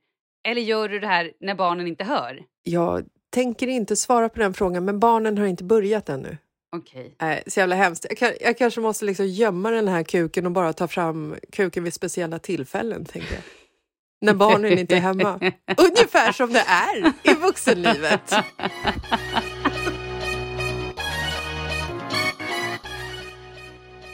[0.48, 2.42] Eller gör du det här när barnen inte hör?
[2.62, 6.36] Jag tänker inte svara på den frågan, men barnen har inte börjat ännu.
[6.76, 7.16] Okej.
[7.20, 8.06] Nej, så jävla hemskt.
[8.08, 11.84] Jag, kan, jag kanske måste liksom gömma den här kuken och bara ta fram kuken
[11.84, 13.42] vid speciella tillfällen, tänker jag.
[14.20, 15.40] När barnen inte är hemma.
[15.76, 18.34] Ungefär som det är i vuxenlivet.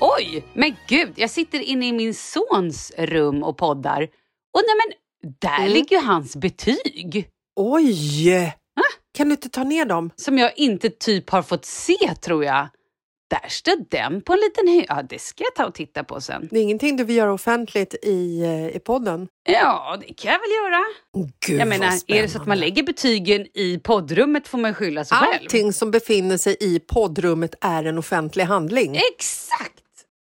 [0.01, 4.03] Oj, men gud, jag sitter inne i min sons rum och poddar.
[4.53, 4.93] Och nej men,
[5.41, 5.73] där Mm.
[5.73, 7.29] ligger ju hans betyg.
[7.57, 8.55] Oj!
[9.17, 10.11] Kan du inte ta ner dem?
[10.17, 12.69] Som jag inte typ har fått se tror jag.
[13.29, 14.85] Där står den på en liten hy.
[14.89, 16.49] Ja, det ska jag ta och titta på sen.
[16.51, 19.29] Det är ingenting du vill göra offentligt i, eh, i podden?
[19.49, 20.85] Ja, det kan jag väl göra.
[21.47, 25.05] Gud, jag menar, är det så att man lägger betygen i poddrummet får man skylla
[25.05, 25.41] sig själv.
[25.43, 28.97] Allting som befinner sig i poddrummet är en offentlig handling.
[29.15, 29.73] Exakt!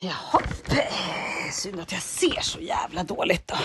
[0.01, 3.57] Jaha, eh, synd att jag ser så jävla dåligt då.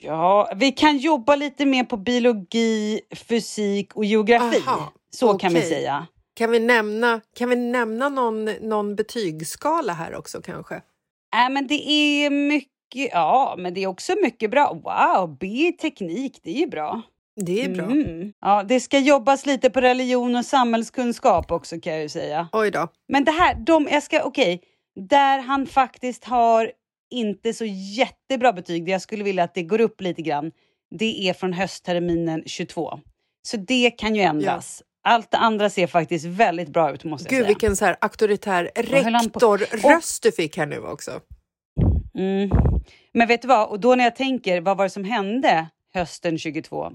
[0.00, 4.62] Ja, vi kan jobba lite mer på biologi, fysik och geografi.
[4.66, 6.06] Aha, så kan vi säga.
[6.36, 10.74] Kan vi nämna, kan vi nämna någon, någon betygsskala här också kanske?
[10.74, 14.72] Äh, men det är mycket, ja, men det är också mycket bra.
[14.72, 17.02] Wow, B teknik, det är ju bra.
[17.40, 17.84] Det är bra.
[17.84, 18.32] Mm.
[18.40, 22.48] Ja, det ska jobbas lite på religion och samhällskunskap också kan jag ju säga.
[22.52, 22.88] Oj då.
[23.08, 24.62] Men det här, de, jag ska, okej,
[25.08, 26.72] där han faktiskt har
[27.10, 30.52] inte så jättebra betyg, jag skulle vilja att det går upp lite grann,
[30.90, 32.98] det är från höstterminen 22.
[33.42, 34.82] Så det kan ju ändras.
[35.08, 37.46] Allt det andra ser faktiskt väldigt bra ut måste jag Gud säga.
[37.48, 41.20] vilken så här auktoritär rektorröst du fick här nu också.
[42.18, 42.50] Mm.
[43.14, 46.38] Men vet du vad, och då när jag tänker, vad var det som hände hösten
[46.38, 46.92] 22?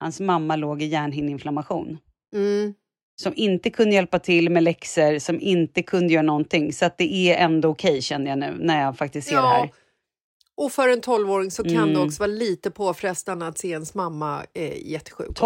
[0.00, 1.98] Hans mamma låg i hjärnhinneinflammation.
[2.34, 2.74] Mm.
[3.22, 6.72] Som inte kunde hjälpa till med läxor, som inte kunde göra någonting.
[6.72, 9.48] Så att det är ändå okej känner jag nu, när jag faktiskt ser det Ja.
[9.48, 9.70] här.
[10.56, 11.94] Och för en tolvåring så kan Mm.
[11.94, 15.28] det också vara lite påfrestande att se ens mamma eh, jättesjuk.
[15.30, 15.40] också.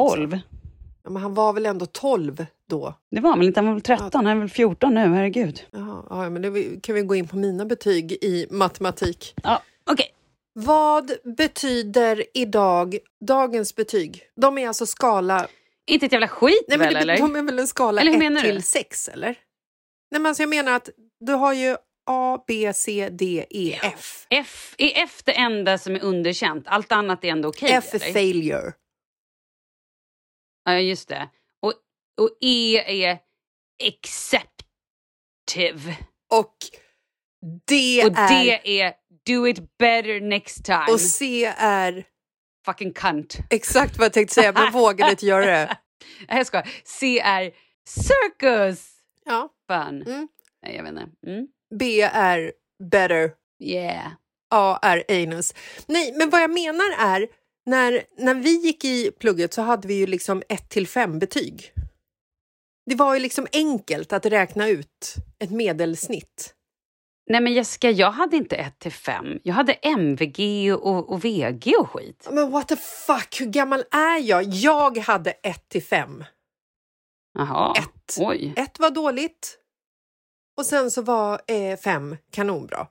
[1.04, 1.10] 12?
[1.10, 2.94] Ja, men han var väl ändå 12 då?
[3.10, 3.60] Det var han väl inte?
[3.60, 4.10] Han var väl 13?
[4.12, 5.64] Han är väl 14 nu, herregud.
[5.70, 9.34] Jaha, ja, men det kan vi gå in på mina betyg i matematik.
[9.42, 10.10] Ja, okej.
[10.52, 14.22] Vad betyder idag dagens betyg?
[14.40, 15.46] De är alltså skala...
[15.86, 17.18] Inte ett jävla skit Nej, men väl, eller?
[17.18, 18.50] de är väl en skala Eller hur 1 menar du?
[18.52, 19.28] till 6, eller?
[20.10, 20.88] Nej, men alltså jag menar att
[21.20, 21.76] du har ju
[22.10, 24.26] A, B, C, D, E, F.
[24.30, 26.64] F, är F det enda som är underkänt?
[26.68, 27.70] Allt annat är ändå okej?
[27.72, 28.72] F är failure.
[30.64, 31.28] Ja, just det.
[31.62, 31.72] Och,
[32.20, 33.18] och E är
[35.44, 35.96] acceptive.
[36.30, 36.54] Och
[37.66, 38.28] D Och är...
[38.44, 38.92] D är
[39.26, 40.86] do it better next time.
[40.92, 42.04] Och C är
[42.66, 43.36] Fucking cunt.
[43.50, 45.76] exakt vad jag tänkte säga, men vågade inte göra det.
[46.28, 46.68] Nej, jag skojar.
[46.84, 47.52] C är
[47.88, 48.90] circus.
[49.24, 49.48] Ja.
[49.70, 50.02] Fun.
[50.02, 50.28] Mm.
[50.62, 51.06] Nej, jag vet inte.
[51.26, 51.46] Mm.
[51.78, 52.52] B är
[52.90, 53.32] better.
[53.62, 54.12] Yeah.
[54.50, 55.54] A är anus.
[55.86, 57.28] Nej, men vad jag menar är
[57.66, 61.72] när, när vi gick i plugget så hade vi ju liksom 1 till 5 betyg.
[62.86, 66.54] Det var ju liksom enkelt att räkna ut ett medelsnitt.
[67.30, 69.38] Nej men Jessica, jag hade inte 1 till 5.
[69.42, 72.28] Jag hade MVG och, och VG och skit.
[72.30, 74.44] Men what the fuck, hur gammal är jag?
[74.44, 76.24] Jag hade 1 till 5.
[77.38, 77.74] Jaha.
[77.78, 78.16] Ett.
[78.20, 78.54] Oj.
[78.56, 79.58] 1 var dåligt
[80.56, 82.86] och sen så var 5 kanonbra.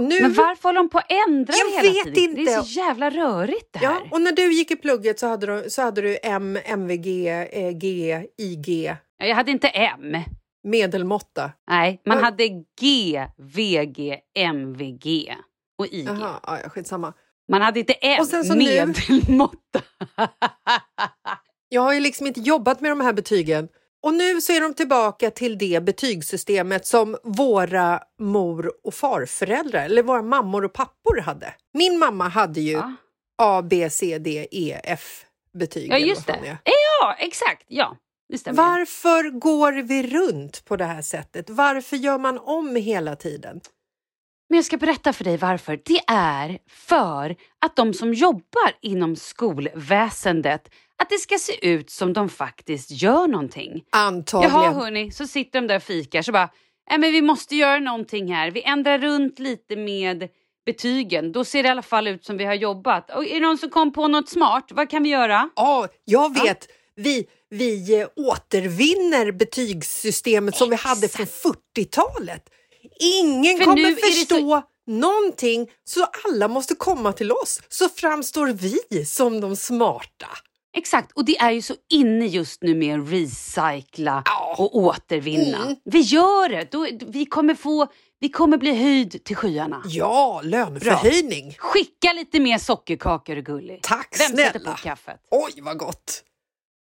[0.00, 2.34] Nu, Men varför håller de på att ändra Jag hela vet tiden?
[2.34, 2.62] Det är inte.
[2.68, 3.86] så jävla rörigt det här.
[3.86, 7.26] ja, och när du gick i plugget så hade du, så hade du M, MVG,
[7.52, 10.16] eh, G, IG, Jag hade inte M.
[10.64, 11.52] medelmåtta.
[11.70, 12.48] Nej, man Vad- hade
[12.80, 15.34] G, VG, MVG
[15.78, 16.06] och IG.
[16.06, 17.12] Jaha, ja, skitsamma.
[17.48, 19.80] Man hade inte M, Och sen så nu- medelmåtta.
[21.68, 23.68] Jag har ju liksom inte jobbat med de här betygen.
[24.04, 30.02] Och nu så är de tillbaka till det betygssystemet som våra mor och farföräldrar, eller
[30.02, 31.54] våra mammor och pappor hade.
[31.72, 32.96] Min mamma hade ju Va?
[33.38, 35.24] A, B, C, D, E, F
[35.58, 35.92] betyg.
[35.92, 36.32] Ja, just det.
[36.32, 36.58] är.
[36.64, 37.64] Ja, exakt.
[37.68, 37.96] Ja.
[38.46, 41.50] Varför går vi runt på det här sättet?
[41.50, 43.60] Varför gör man om hela tiden?
[44.48, 45.80] Men jag ska berätta för dig varför.
[45.84, 50.70] Det är för att de som jobbar inom skolväsendet,
[51.02, 53.84] att det ska se ut som de faktiskt gör någonting.
[53.92, 54.54] Antagligen.
[54.54, 56.50] Jaha hörni, så sitter de där och fikar så bara,
[56.90, 58.50] nej men vi måste göra någonting här.
[58.50, 60.28] Vi ändrar runt lite med
[60.66, 61.32] betygen.
[61.32, 63.10] Då ser det i alla fall ut som vi har jobbat.
[63.10, 64.64] Och är det någon som kom på något smart?
[64.70, 65.50] Vad kan vi göra?
[65.56, 66.66] Ja, jag vet.
[66.96, 72.42] Vi, vi eh, återvinner betygssystemet som vi hade från 40-talet.
[73.00, 77.60] Ingen För kommer förstå någonting, så alla måste komma till oss.
[77.68, 80.28] Så framstår vi som de smarta.
[80.76, 84.22] Exakt, och det är ju så inne just nu med att recycla
[84.56, 85.62] och återvinna.
[85.62, 85.76] Mm.
[85.84, 86.70] Vi gör det!
[86.70, 87.86] Då, vi, kommer få,
[88.20, 89.82] vi kommer bli höjd till skyarna.
[89.86, 91.54] Ja, löneförhöjning.
[91.58, 93.82] Skicka lite mer sockerkakor och gullig.
[93.82, 94.70] Tack Vem sätter snälla.
[94.70, 95.20] på kaffet?
[95.30, 96.22] Oj, vad gott.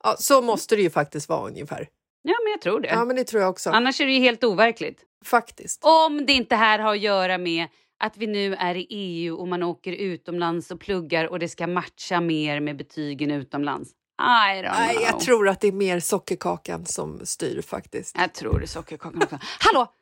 [0.05, 1.88] Ja, så måste det ju faktiskt vara ungefär.
[2.22, 2.88] Ja, men jag tror det.
[2.88, 3.70] Ja, men det tror jag också.
[3.70, 5.01] Annars är det ju helt overkligt.
[5.25, 5.85] Faktiskt.
[5.85, 7.66] Om det inte här har att göra med
[8.05, 11.67] att vi nu är i EU och man åker utomlands och pluggar och det ska
[11.67, 13.91] matcha mer med betygen utomlands.
[14.21, 15.03] I don't know.
[15.03, 18.17] jag tror att det är mer sockerkakan som styr faktiskt.
[18.19, 19.39] Jag tror det är sockerkakan också.
[19.61, 19.93] Hallå!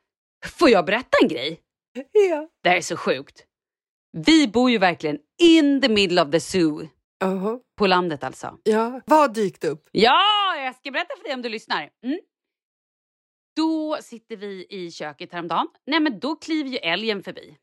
[0.47, 1.61] Får jag berätta en grej?
[2.13, 2.49] Ja.
[2.63, 3.45] Det här är så sjukt.
[4.13, 6.89] Vi bor ju verkligen in the middle of the zoo.
[7.19, 7.59] Jaha.
[7.77, 8.59] På landet alltså.
[8.63, 9.01] Ja.
[9.07, 9.89] Vad har dykt upp?
[9.93, 10.21] Ja,
[10.65, 11.91] jag ska berätta för dig om du lyssnar.
[12.05, 12.19] Mm.
[13.57, 15.67] Då sitter vi i köket häromdagen.
[15.87, 17.57] Nej, men då kliver ju älgen förbi.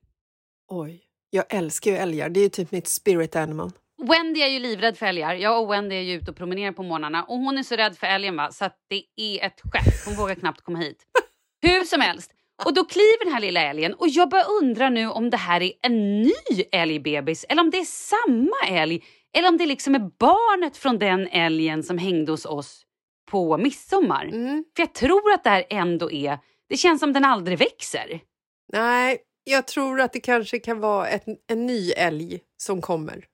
[0.74, 2.30] Oj, jag älskar ju älgar.
[2.30, 3.72] Det är ju typ mitt spirit animal.
[4.02, 5.34] Wendy är ju livrädd för älgar.
[5.34, 7.98] Jag och Wendy är ju ute och promenerar på morgnarna och hon är så rädd
[7.98, 10.06] för älgen va, så att det är ett skämt.
[10.06, 11.04] Hon vågar knappt komma hit.
[11.62, 12.32] Hur som helst.
[12.66, 15.62] Och då kliver den här lilla älgen och jag bara undrar nu om det här
[15.62, 19.04] är en ny älgbebis eller om det är samma älg
[19.38, 22.86] eller om det liksom är barnet från den älgen som hängde hos oss
[23.32, 24.26] på midsommar.
[24.26, 24.66] Mm.
[24.76, 28.22] För jag tror att det här ändå är, det känns som den aldrig växer.
[28.74, 29.18] Nej,
[29.52, 33.26] jag tror att det kanske kan vara ett, en ny älg som kommer.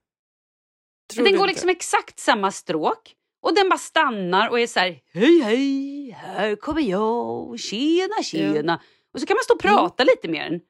[1.14, 1.54] Tror den går inte?
[1.54, 6.56] liksom exakt samma stråk och den bara stannar och är så här hej hej, här
[6.56, 8.82] kommer jag, tjena tjena.
[9.14, 10.62] Och så kan man stå och prata lite med den.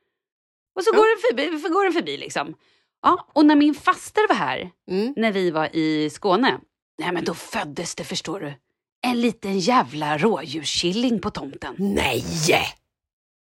[0.75, 0.97] Och så Ja.
[0.97, 2.55] går, den förbi, går den förbi liksom.
[3.01, 5.13] Ja, och när min faster var här, Mm.
[5.17, 6.59] när vi var i Skåne,
[6.99, 8.53] nej men då föddes det förstår du.
[9.01, 11.75] En liten jävla rådjurskilling på tomten.
[11.77, 12.23] Nej!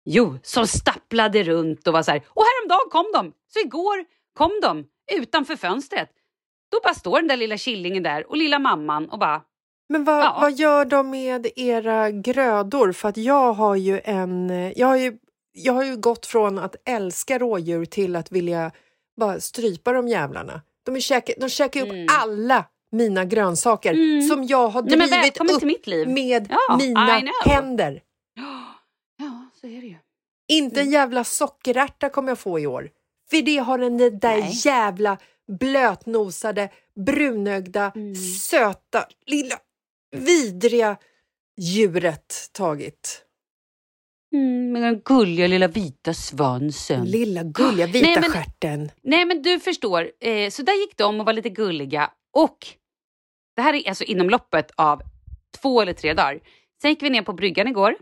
[0.05, 2.21] Jo, som stapplade runt och var så här.
[2.27, 3.33] Och häromdagen kom de!
[3.53, 4.05] Så igår
[4.37, 4.85] kom de
[5.21, 6.09] utanför fönstret.
[6.71, 9.41] Då bara står den där lilla killingen där och lilla mamman och bara
[9.89, 10.37] Men vad, Ja.
[10.41, 12.91] vad gör de med era grödor?
[12.91, 14.49] För att jag har ju en...
[14.75, 15.17] Jag har ju,
[15.51, 18.71] jag har ju gått från att älska rådjur till att vilja
[19.17, 20.61] bara strypa de jävlarna.
[20.85, 22.07] De, käka, de käkar upp Mm.
[22.21, 24.21] alla mina grönsaker Mm.
[24.21, 28.01] som jag har Nej drivit välkommen upp med Ja, mina händer.
[29.19, 29.95] Ja, så är det ju.
[30.51, 32.89] Inte en jävla sockerärta kommer jag få i år.
[33.29, 34.51] För det har den där Nej.
[34.65, 35.17] jävla
[35.59, 36.69] blötnosade,
[37.05, 38.15] brunögda, Mm.
[38.15, 39.55] söta, lilla,
[40.15, 40.97] vidriga
[41.61, 43.25] djuret tagit.
[44.33, 47.05] Mm, med den gulliga lilla vita svansen.
[47.05, 48.91] Lilla gulliga vita Nej, men- stjärten.
[49.01, 52.57] Nej men du förstår, eh, så där gick de och var lite gulliga och
[53.55, 55.01] det här är alltså inom loppet av
[55.61, 56.39] två eller tre dagar.
[56.81, 57.95] Sen gick vi ner på bryggan igår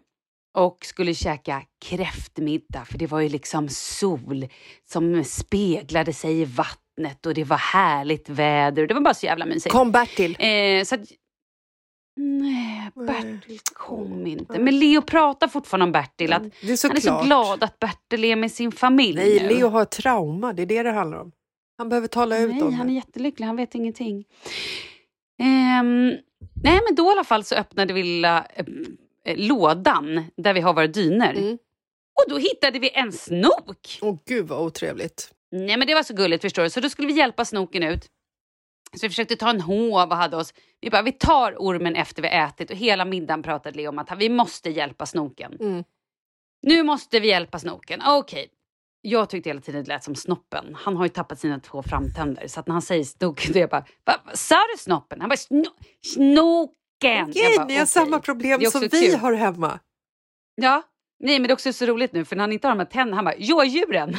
[0.57, 4.47] och skulle käka kräftmiddag för det var ju liksom sol
[4.91, 9.25] som speglade sig i vattnet och det var härligt väder och det var bara så
[9.25, 9.71] jävla mysigt.
[9.73, 10.37] Kom Bertil.
[10.39, 11.01] Eh, så att,
[12.17, 14.59] nej, Bertil kom inte.
[14.59, 16.33] Men Leo pratar fortfarande om Bertil.
[16.33, 19.39] Att Det är så han är så glad att Bertil är med sin familj Nej,
[19.43, 19.47] nu.
[19.55, 20.53] Leo har trauma.
[20.53, 21.31] Det är det det handlar om.
[21.77, 22.95] Han behöver tala ut Nej, om han är det.
[22.95, 23.45] jättelycklig.
[23.45, 24.25] Han vet ingenting.
[25.41, 26.07] Ehm,
[26.63, 28.65] nej, men då i alla fall så öppnade vi lilla eh, eh,
[29.35, 31.33] lådan där vi har våra dyner.
[31.33, 31.57] Mm.
[32.19, 33.99] Och då hittade vi en snok.
[34.01, 35.33] Åh gud vad otrevligt.
[35.51, 36.69] Nej, men det var så gulligt förstår du.
[36.69, 38.09] Så då skulle vi hjälpa snoken ut.
[38.93, 40.53] Så vi försökte ta en hov och hade oss.
[40.81, 44.17] Vi bara, vi tar ormen efter vi ätit och hela middagen pratade Leo om att
[44.17, 45.57] vi måste hjälpa snoken.
[45.59, 45.83] Mm.
[46.61, 48.01] Nu måste vi hjälpa snoken.
[48.07, 48.47] Okej.
[49.01, 50.75] Jag tyckte hela tiden det lät som snoppen.
[50.75, 52.47] Han har ju tappat sina två framtänder.
[52.47, 55.21] Så att när han säger snoken, då är jag bara, Va, sa du snoppen?
[55.21, 55.63] Han bara, Sno
[56.01, 56.75] snoken!
[57.01, 57.87] Jag Okej, bara, ni har okej.
[57.87, 59.15] samma problem som vi kul.
[59.15, 59.79] har hemma.
[60.55, 60.83] Ja,
[61.19, 62.85] nej men det är också så roligt nu för när han inte har de här
[62.85, 64.11] tänderna, han bara, igen.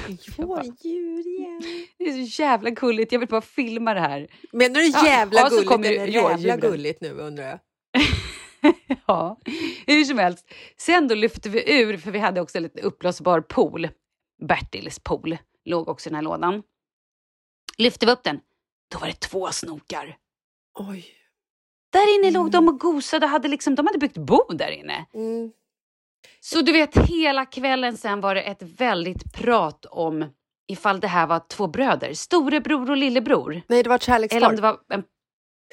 [1.99, 4.26] Det är så jävla gulligt, jag vill bara filma det här.
[4.53, 7.59] Menar du Ja, jävla så gulligt eller jävla gulligt nu undrar jag?
[9.07, 9.39] Ja,
[9.87, 10.51] hur som helst.
[10.76, 13.89] Sen då lyfte vi ur, för vi hade också en lite uppblåsbar pool.
[14.49, 16.62] Bertils pool låg också i den här lådan.
[17.78, 18.41] Lyfte vi upp den,
[18.93, 20.16] då var det två snokar.
[20.78, 21.20] Oj.
[21.93, 25.07] Där inne låg de och gosade, hade liksom, de hade byggt bo där inne.
[25.14, 25.51] Mm.
[26.41, 30.24] Så du vet, hela kvällen sen var det ett väldigt prat om
[30.68, 33.62] ifall det här var två bröder, storebror och lillebror.
[33.68, 34.53] Nej, det var ett Eller om kärlekspar.
[34.57, 35.05] det var en,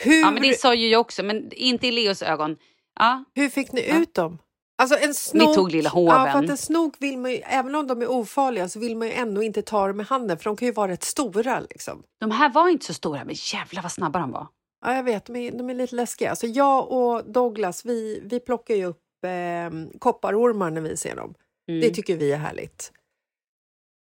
[0.01, 2.57] Hur, ja men det sa ju jag också, men inte i Leos ögon.
[2.99, 3.95] Ja, hur fick ni Ja.
[3.99, 4.37] ut dem?
[4.81, 6.31] Alltså en snok, tog lilla Ja, hoven.
[6.31, 9.07] för att en snok vill man ju, även om de är ofarliga så vill man
[9.07, 12.03] ju ändå inte ta dem med handen för de kan ju vara rätt stora liksom.
[12.19, 14.47] de här var inte så stora, men jävlar vad snabba de var.
[14.87, 16.29] Ja, jag vet, de är, de är lite läskiga.
[16.29, 21.33] Alltså jag och Douglas, vi, vi plockar ju upp eh, kopparormar när vi ser dem.
[21.69, 21.81] Mm.
[21.81, 22.91] Det tycker vi är härligt.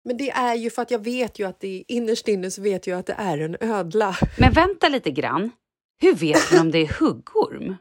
[0.06, 2.88] Men det är ju för att jag vet ju att det innerst inne så vet
[2.88, 4.16] jag att det är en ödla.
[4.40, 5.52] Men vänta lite grann.
[6.02, 7.76] Hur vet man om det är huggorm?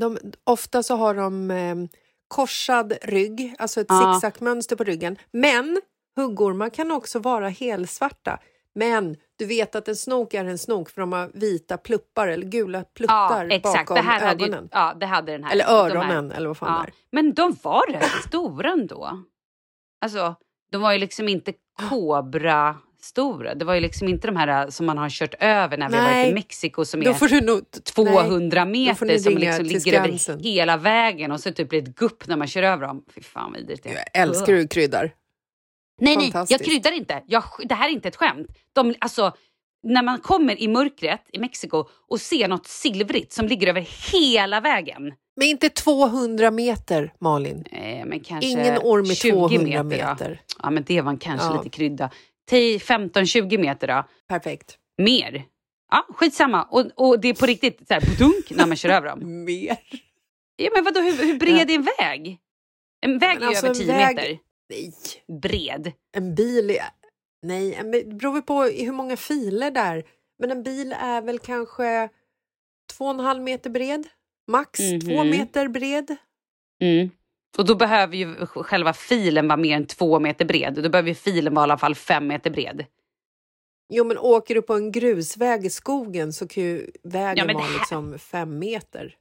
[0.00, 1.76] De, ofta så har de eh,
[2.28, 4.14] korsad rygg, alltså ett Ja.
[4.14, 5.16] zigzagmönster på ryggen.
[5.30, 5.80] Men
[6.16, 8.40] huggormar kan också vara helsvarta.
[8.74, 12.46] Men du vet att en snok är en snok för de har vita pluppar eller
[12.46, 13.74] gula Ja, pluttar exakt.
[13.88, 14.68] bakom Det här hade ju, ögonen.
[14.72, 15.52] ja, det hade den här.
[15.52, 16.82] Eller öronen eller vad fan Ja.
[16.82, 16.94] det är.
[17.22, 19.22] Men de var rätt stora ändå.
[20.00, 20.34] Alltså,
[20.72, 21.52] de var ju liksom inte
[21.90, 23.54] kobra stora.
[23.54, 25.96] Det var ju liksom inte de här äh, som man har kört över när vi
[25.96, 26.30] har varit Nej.
[26.30, 27.62] i Mexiko som Då är nog...
[27.84, 31.82] 200 då får ni meter som liksom ligger över hela vägen och så typ blir
[31.82, 33.04] det ett gupp när man kör över dem.
[33.14, 33.94] Fy fan vad vidrigt det är.
[33.94, 35.12] Jag älskar hur du kryddar.
[36.00, 37.22] Nej, nej, jag kryddar inte.
[37.26, 38.46] Jag, det här är inte ett skämt.
[38.72, 39.32] De, alltså,
[39.82, 44.60] när man kommer i mörkret i Mexiko och ser något silvrigt som ligger över hela
[44.60, 45.12] vägen.
[45.36, 47.64] Men inte 200 meter, Malin.
[47.70, 49.84] Eh, men kanske Ingen orm i 20 200 meter.
[49.84, 50.40] meter.
[50.48, 50.54] Ja.
[50.62, 51.56] ja, men det var kanske Ja.
[51.62, 52.10] lite krydda.
[52.50, 54.04] 10, 15-20 meter då.
[54.28, 54.76] Perfekt.
[54.98, 55.44] Mer.
[55.90, 56.62] Ja, skitsamma.
[56.62, 59.44] Och, och det är på riktigt så här, dunk när man kör över dem.
[59.44, 59.76] Mer?
[60.56, 62.38] Ja, men vadå, hur, hur bred är en väg?
[63.00, 64.38] En väg Men är alltså, över en 10 väg- meter
[64.68, 64.92] Nej.
[65.42, 65.92] bred.
[66.16, 66.82] En bil är...
[67.42, 70.04] Nej, en det beror på hur många filer där.
[70.38, 72.08] Men en bil är väl kanske
[72.92, 74.08] två och en halv meter bred.
[74.50, 75.30] Max två Mhm.
[75.30, 76.16] meter bred.
[76.82, 77.10] Mm.
[77.58, 80.74] Och då behöver ju själva filen vara mer än två meter bred.
[80.82, 82.84] Då behöver ju filen vara i alla fall fem meter bred.
[83.92, 87.64] Jo, men åker du på en grusväg i skogen så kan ju vägen Ja, vara
[87.64, 89.16] här- liksom fem meter.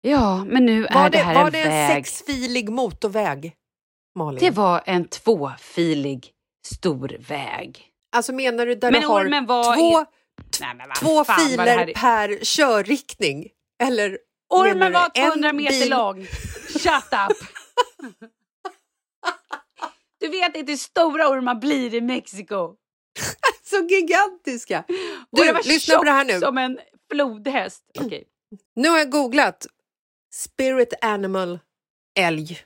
[0.00, 2.06] Ja, men nu Var är det det, här var en det en väg.
[2.06, 3.52] sexfilig motorväg,
[4.16, 4.40] Malin?
[4.40, 6.32] Det var en tvåfilig
[6.66, 7.86] stor väg.
[8.16, 10.04] Alltså menar du där Men du har var två, i-
[10.60, 13.48] Nej, men vad två fan, filer här är- per körriktning?
[13.82, 14.18] Eller
[14.54, 16.26] Ormen du var en 200 meter bil- lång.
[16.68, 17.36] Shut up!
[20.20, 22.74] Du vet inte hur stora ormar blir i Mexiko.
[23.64, 24.84] Så gigantiska!
[25.30, 26.40] Och det Du, var lyssna på det här nu.
[26.40, 26.78] som en
[27.12, 27.82] flodhäst.
[28.00, 28.24] Okej.
[28.76, 29.66] Nu har jag googlat
[30.34, 31.58] spirit animal
[32.18, 32.58] älg.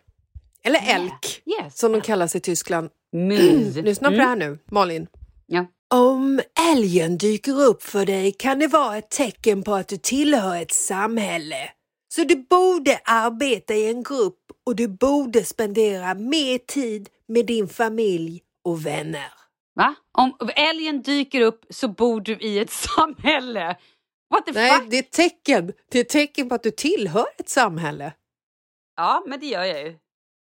[0.65, 1.79] Eller elk, Yes.
[1.79, 2.91] som de kallas i Tyskland.
[3.13, 3.77] Mus.
[3.85, 5.07] Lyssna på det här nu, Malin.
[5.47, 5.67] Ja.
[5.95, 6.41] Om
[6.73, 10.73] älgen dyker upp för dig kan det vara ett tecken på att du tillhör ett
[10.75, 11.71] samhälle.
[12.15, 17.69] Så du borde arbeta i en grupp och du borde spendera mer tid med din
[17.69, 19.33] familj och vänner.
[19.75, 19.95] Va?
[20.19, 23.77] Om älgen dyker upp så bor du i ett samhälle.
[24.31, 24.91] What the Nej, fuck?
[24.91, 25.73] det är tecken.
[25.91, 28.13] Det är ett tecken på att du tillhör ett samhälle.
[28.97, 29.97] Ja, men det gör jag ju.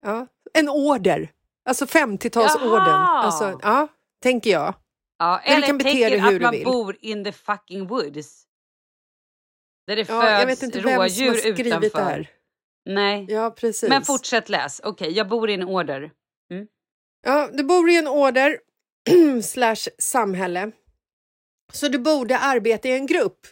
[0.01, 0.27] Ja.
[0.53, 1.33] En order.
[1.69, 2.87] Alltså 50-talsorden.
[2.89, 3.23] Jaha!
[3.25, 3.89] Alltså, ja,
[4.23, 4.75] tänker jag.
[5.19, 8.45] Ja, du eller kan bete dig hur att man bor in the fucking woods.
[9.87, 11.99] Där det Ja, jag föds vet inte vem som har skrivit utanför.
[11.99, 12.31] det här.
[12.85, 13.89] Nej, Ja, precis.
[13.89, 14.81] men fortsätt läs.
[14.85, 16.11] Okej, jag bor i en order.
[17.23, 18.59] Ja, du bor i en order
[19.43, 20.73] slash samhälle.
[21.73, 23.47] Så du borde arbeta i en grupp.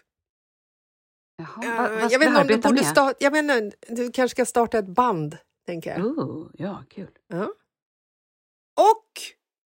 [1.38, 3.16] Jaha, Eh, vad, vad jag vet inte om du borde starta...
[3.20, 5.36] Jag menar, du kanske ska starta ett band,
[5.66, 6.06] tänker jag.
[6.06, 7.08] Oh, ja, kul.
[7.28, 7.42] Ja.
[8.92, 9.12] Och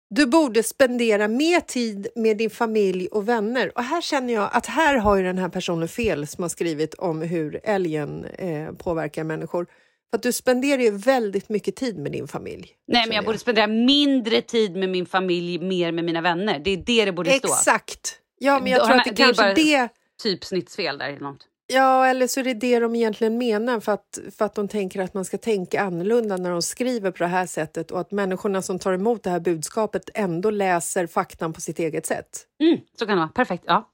[0.09, 3.71] du borde spendera mer tid med din familj och vänner.
[3.75, 6.93] Och här känner jag att här har ju den här personen fel som har skrivit
[6.93, 9.65] om hur älgen eh, påverkar människor.
[10.09, 12.71] För att du spenderar ju väldigt mycket tid med din familj.
[12.87, 16.59] Nej, men jag borde spendera mindre tid med min familj, mer med mina vänner.
[16.59, 17.47] Det är det det borde stå.
[17.47, 18.19] Exakt!
[18.37, 19.89] Ja, men jag Då tror att det det är kanske bara- det...
[20.23, 21.47] Typ snittsfel där eller något.
[21.67, 25.01] Ja, eller så är det det de egentligen menar för att, för att de tänker
[25.01, 28.61] att man ska tänka annorlunda när de skriver på det här sättet och att människorna
[28.61, 32.47] som tar emot det här budskapet ändå läser faktan på sitt eget sätt.
[32.61, 33.27] Mm, så kan det vara.
[33.27, 33.63] Perfekt.
[33.67, 33.89] Ja.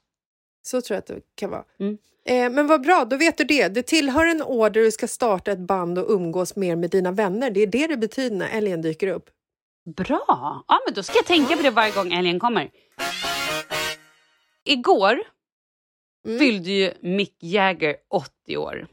[0.63, 1.63] Så tror jag att det kan vara.
[1.79, 1.97] Mm.
[2.25, 3.67] Eh, men vad bra, då vet du det.
[3.67, 7.51] Du tillhör en order, du ska starta ett band och umgås mer med dina vänner.
[7.51, 9.29] Det är det det betyder när älgen dyker upp.
[9.95, 10.25] Bra!
[10.67, 12.69] Ja, men då ska jag tänka på det varje gång älgen kommer.
[14.65, 15.19] Igår
[16.25, 16.39] Mm.
[16.39, 18.87] fyllde ju Mick Jagger 80 år.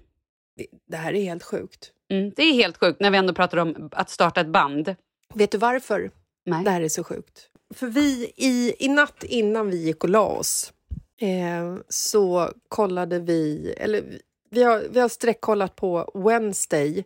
[0.56, 1.92] Det, det här är helt sjukt.
[2.10, 4.94] Mm, det är helt sjukt när vi ändå pratar om att starta ett band.
[5.34, 6.10] Vet du varför
[6.46, 6.64] Nej.
[6.64, 7.50] det här är så sjukt?
[7.74, 10.72] För vi i, i natt innan vi gick och la oss
[11.20, 14.04] eh, så kollade vi, eller
[14.50, 17.04] vi- har, vi har sträckkollat på Wednesday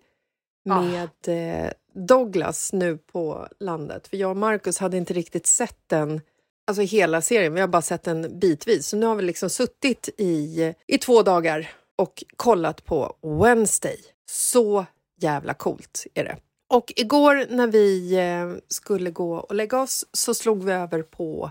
[0.64, 4.08] med eh, Douglas nu på landet.
[4.08, 6.20] För jag och Marcus hade inte riktigt sett den,
[6.66, 8.86] alltså hela serien, vi har bara sett den bitvis.
[8.86, 13.98] Så nu har vi liksom suttit i, i två dagar och kollat på Wednesday.
[14.26, 14.86] Så
[15.20, 16.36] jävla coolt är det.
[16.70, 21.50] Och igår när vi eh, skulle gå och lägga oss så slog vi över på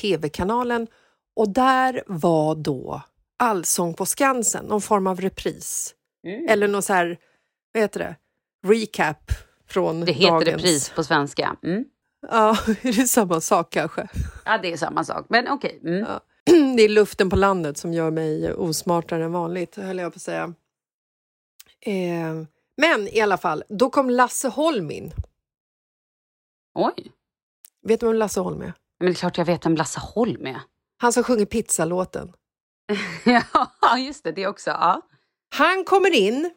[0.00, 0.86] tv-kanalen
[1.36, 3.02] och där var då
[3.38, 5.94] Allsång på Skansen, någon form av repris.
[6.48, 7.18] Eller någon så här,
[7.72, 8.16] vad heter det,
[8.66, 9.32] recap
[9.68, 10.46] från Det heter dagens...
[10.46, 11.56] repris på svenska.
[11.62, 11.84] Mm.
[12.20, 12.50] Ja,
[12.82, 14.08] är det samma sak kanske?
[14.44, 15.26] Ja, det är samma sak.
[15.28, 15.80] Men okej.
[15.84, 15.98] Mm.
[15.98, 16.20] Ja.
[16.76, 20.22] Det är luften på landet som gör mig osmartare än vanligt, höll jag på att
[20.22, 20.54] säga.
[21.80, 22.42] Eh,
[22.76, 25.12] men i alla fall, då kom Lasse Holm in.
[26.74, 27.12] Oj.
[27.82, 28.72] Vet du vem Lasse Holm är?
[28.98, 30.60] Men det är klart jag vet vem Lasse Holm är.
[30.98, 32.32] Han som sjunger pizzalåten.
[33.80, 34.32] ja, just det.
[34.32, 34.70] Det också.
[34.70, 35.02] Ja.
[35.48, 36.50] Han kommer in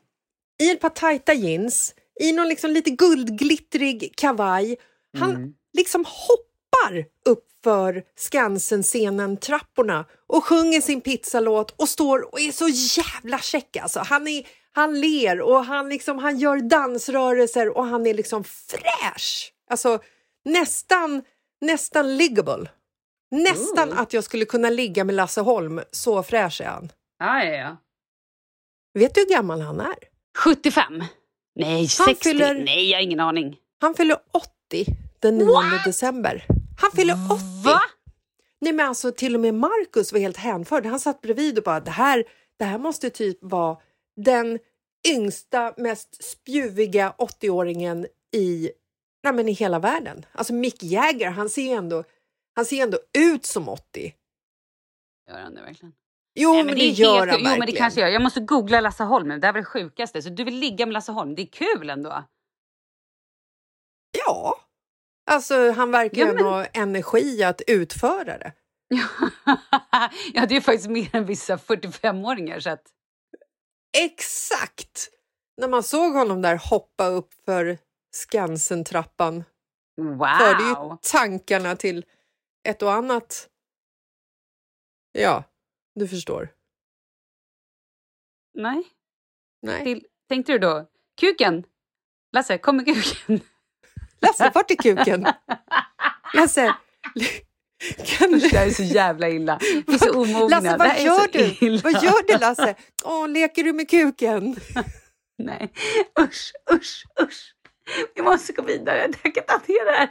[0.61, 4.77] i ett par tajta jeans, i någon liksom lite guldglittrig kavaj.
[5.19, 5.53] Han Mm.
[5.73, 12.67] liksom hoppar upp för Skansen-scenen, trapporna och sjunger sin pizzalåt och står och är så
[13.01, 13.99] jävla check alltså.
[13.99, 19.53] Han, är, han ler och han, liksom, han gör dansrörelser och han är liksom fräsch.
[19.69, 19.99] Alltså
[20.45, 21.23] nästan,
[21.61, 22.69] nästan liggable.
[23.31, 26.91] Nästan att jag skulle kunna ligga med Lasse Holm, så fräsch är han.
[27.19, 27.77] Ja, ja, ja.
[28.99, 29.95] Vet du hur gammal han är?
[30.37, 31.03] 75?
[31.55, 32.15] Nej, 60?
[32.29, 33.57] fyller- Nej, jag har ingen aning.
[33.81, 34.49] Han fyller 80
[35.19, 35.47] den 9
[35.85, 36.45] december.
[36.81, 37.43] Han fyller 80!
[37.63, 37.81] Va?
[38.61, 40.85] Nej men alltså till och med Marcus var helt hänförd.
[40.85, 42.23] Han satt bredvid och bara det här,
[42.59, 43.77] det här måste typ vara
[44.15, 44.59] den
[45.07, 48.05] yngsta, mest spjuviga 80-åringen
[48.35, 48.71] i,
[49.23, 50.25] nej, men i hela världen.
[50.31, 52.03] Alltså Mick Jagger, han ser ändå,
[52.55, 54.13] han ser ändå ut som 80.
[55.29, 55.93] Gör han det verkligen?
[56.35, 57.53] Jo, Nej, men det, är gör helt- han verkligen.
[57.53, 58.07] Jo, men det kanske gör.
[58.07, 59.27] Jag måste googla Lasse Holm.
[59.39, 60.21] Det här var det sjukaste.
[60.21, 61.35] Så du vill ligga med Lasse Holm?
[61.35, 62.23] Det är kul ändå.
[64.11, 64.59] Ja.
[65.31, 68.53] Alltså han verkar Ja, men- ha energi att utföra det.
[70.33, 72.59] ja, det är faktiskt mer än vissa 45-åringar.
[72.59, 72.83] Så att...
[73.97, 75.09] Exakt!
[75.57, 77.77] När man såg honom där hoppa upp för
[78.11, 79.43] Skansen-trappan
[80.39, 80.97] förde ju Wow!
[81.11, 82.05] tankarna till
[82.63, 83.49] ett och annat.
[85.11, 85.43] Ja,
[85.95, 86.49] du förstår.
[88.53, 88.83] Nej.
[89.61, 89.83] Nej.
[89.83, 90.87] Till, tänkte du då?
[91.21, 91.63] Kuken?
[92.31, 93.39] Lasse, kommer kuken?
[94.21, 95.27] Lasse, vart är kuken?
[96.33, 96.75] Lasse,
[98.05, 98.73] kan Det här är du...
[98.73, 99.59] så jävla illa.
[99.87, 100.47] Vi är så omogna.
[100.59, 101.65] Lasse, Det vad gör du?
[101.65, 101.81] illa.
[101.83, 102.75] Vad gör du, Lasse?
[103.03, 104.55] Åh, leker du med kuken?
[105.37, 105.73] Nej,
[106.19, 107.53] usch, usch, usch.
[108.15, 108.97] Vi måste gå vidare.
[108.99, 110.09] Jag kan inte hantera det här.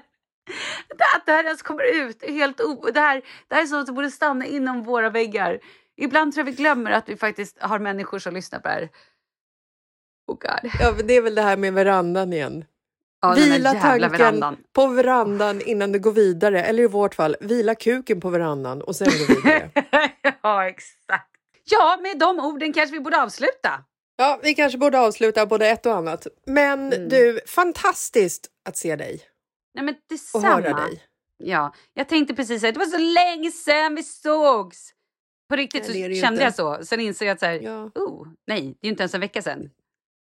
[0.99, 2.25] Det här, det här ens kommer ut.
[2.29, 5.61] Helt o- det, här, det här är sånt som borde stanna inom våra väggar.
[5.97, 8.89] Ibland tror jag vi glömmer att vi faktiskt har människor som lyssnar på det här.
[10.27, 10.71] Oh God.
[10.81, 12.65] Ja, det är väl det här med verandan igen.
[13.23, 14.57] Ja, vila tanken verandan.
[14.73, 16.63] på verandan innan du går vidare.
[16.63, 19.71] Eller i vårt fall, vila kuken på verandan och sen gå vidare.
[20.43, 21.27] ja, exakt.
[21.71, 23.85] Ja, med de orden kanske vi borde avsluta.
[24.17, 26.27] ja, vi kanske borde avsluta både ett och annat.
[26.47, 27.09] Men Mm.
[27.09, 29.21] du, fantastiskt att se dig
[29.75, 30.49] Nej, men och detsamma.
[30.49, 31.03] höra dig.
[31.39, 34.91] Ja, jag tänkte precis säga det var så länge sedan vi sågs.
[35.49, 36.45] På riktigt Nej, så kände inte.
[36.45, 36.85] jag så.
[36.87, 37.91] Sen insåg jag att så här, Ja.
[37.95, 39.71] oh, nej, det är ju inte ens en vecka sedan.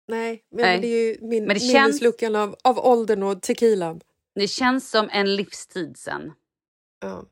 [0.08, 0.80] Nej, men Nej.
[0.80, 4.00] det är ju min, Men det känns- minnesluckan av, av åldern och tequilan.
[4.34, 6.32] Det känns som en livstid sen.
[7.00, 7.24] Ja.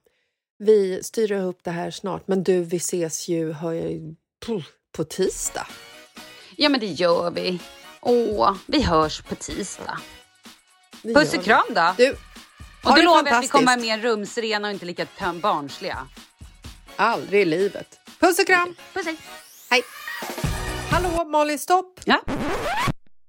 [0.59, 4.15] Vi styr upp det här snart, men du, vi ses ju hör jag,
[4.93, 5.67] på tisdag.
[6.57, 7.59] Ja, men det gör vi.
[8.01, 10.01] Åh, vi hörs på tisdag.
[11.03, 11.45] Det Puss och vi.
[11.45, 11.95] kram då.
[11.99, 12.11] Du,
[12.85, 13.87] och det lovar att vi kommer fantastiskt.
[13.87, 15.07] mer rumsrena och inte lika
[15.43, 16.09] barnsliga.
[16.97, 18.01] Aldrig i livet.
[18.21, 18.75] Puss och kram!
[18.95, 19.17] Puss hej.
[19.71, 19.83] Hej!
[20.97, 22.01] Hallå, Malin, stopp!
[22.05, 22.21] Ja.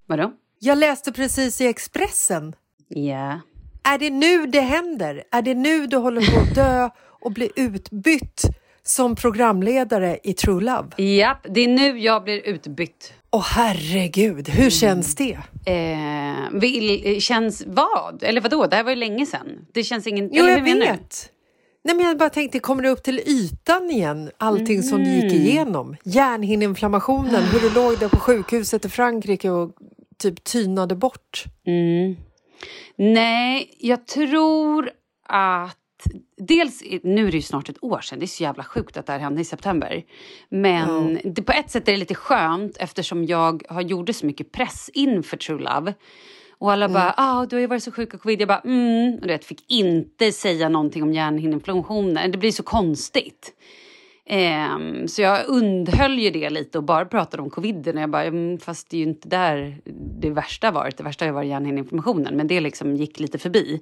[0.06, 0.32] Vadå?
[0.60, 2.54] Jag läste precis i Expressen.
[2.88, 3.40] Ja.
[3.84, 5.24] Är det nu det händer?
[5.32, 6.90] Är det nu du håller på att dö
[7.22, 8.42] och bli utbytt
[8.84, 11.04] som programledare i True Love?
[11.04, 13.14] Japp, det är nu jag blir utbytt.
[13.32, 15.38] Åh herregud, hur känns det?
[15.66, 18.24] Eh, vill, eh, känns vad?
[18.24, 18.68] Eller vadå?
[18.68, 19.48] Det här var ju länge sedan.
[19.74, 20.30] Det känns ingen...
[20.34, 21.32] Jo, eller jag vet.
[21.88, 24.32] Nej, men jag bara tänkte, kommer det upp till ytan igen?
[24.38, 25.20] Allting som du Mm.
[25.20, 25.96] gick igenom?
[26.04, 29.72] Hjärnhinneinflammationen, hur du låg där på sjukhuset i Frankrike och
[30.18, 31.44] typ tynade bort.
[31.66, 32.16] Mm.
[32.96, 34.90] Nej, jag tror
[35.28, 35.78] att...
[36.38, 39.06] Dels, nu är det ju snart ett år sedan, det är så jävla sjukt att
[39.06, 40.04] det här hände i september.
[40.50, 44.52] Men det, på ett sätt är det lite skönt eftersom jag har gjort så mycket
[44.52, 45.94] press inför True Love.
[46.60, 48.42] Och alla bara, ah, du har ju varit så sjuk av covid.
[48.42, 49.14] Jag bara, mm.
[49.16, 52.32] Och du vet, fick inte säga någonting om hjärnhinneinflammationen.
[52.32, 53.54] Det blir så konstigt.
[54.30, 57.96] Ehm, så jag undhöll ju det lite och bara pratade om coviden.
[57.96, 59.82] Och jag bara, mm, fast det är ju inte där
[60.22, 60.98] det värsta varit.
[60.98, 62.38] Det värsta har ju varit hjärnhinneinflammationen.
[62.38, 63.82] Men det liksom gick lite förbi.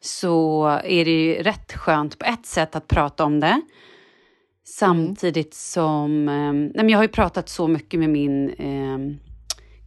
[0.00, 3.60] Så är det ju rätt skönt på ett sätt att prata om det.
[4.64, 6.28] Samtidigt som...
[6.28, 9.18] ehm, nej men jag har ju pratat så mycket med min ehm,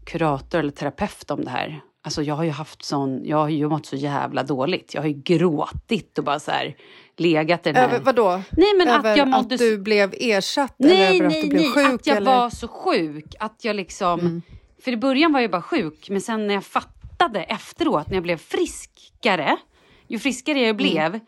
[0.06, 1.82] kurator eller terapeut om det här.
[2.06, 4.94] Alltså jag har ju haft sån, jag har ju mått så jävla dåligt.
[4.94, 6.76] Jag har ju gråtit och bara så här
[7.18, 7.90] legat i den här...
[7.90, 8.42] Över vadå?
[8.52, 11.42] Nej, men att över jag mådde att du blev ersatt eller Nej, över att nej,
[11.42, 11.72] du blev nej.
[11.72, 12.00] sjuk?
[12.00, 12.32] att jag eller?
[12.32, 12.42] Mm.
[12.42, 13.36] var så sjuk.
[13.40, 14.42] Att jag liksom...
[14.84, 18.24] För i början var jag bara sjuk, men sen när jag fattade efteråt, när jag
[18.24, 19.58] blev friskare,
[20.08, 20.68] ju friskare Mm.
[20.68, 21.20] jag blev,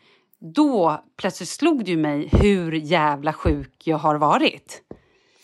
[0.56, 4.82] då plötsligt slog det ju mig hur jävla sjuk jag har varit.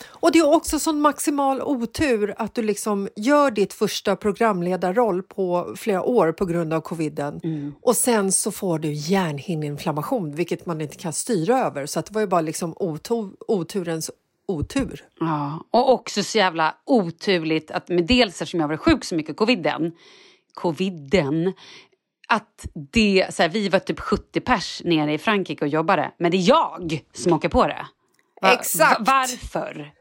[0.09, 5.73] Och det är också sån maximal otur att du liksom gör ditt första programledarroll på
[5.77, 7.73] flera år på grund av coviden Mm.
[7.81, 12.13] och sen så får du hjärnhinneinflammation vilket man inte kan styra över så att det
[12.13, 14.11] var ju bara liksom otur, oturens
[14.47, 15.03] otur.
[15.19, 19.37] Ja, och också så jävla oturligt att med dels eftersom jag var sjuk så mycket
[19.37, 19.91] coviden,
[20.53, 21.53] coviden,
[22.27, 26.31] att det, så här, vi var typ 70 pers nere i Frankrike och jobbade, men
[26.31, 27.87] det är jag som åker på det.
[28.41, 28.99] Va- Exakt.
[28.99, 29.91] va- varför?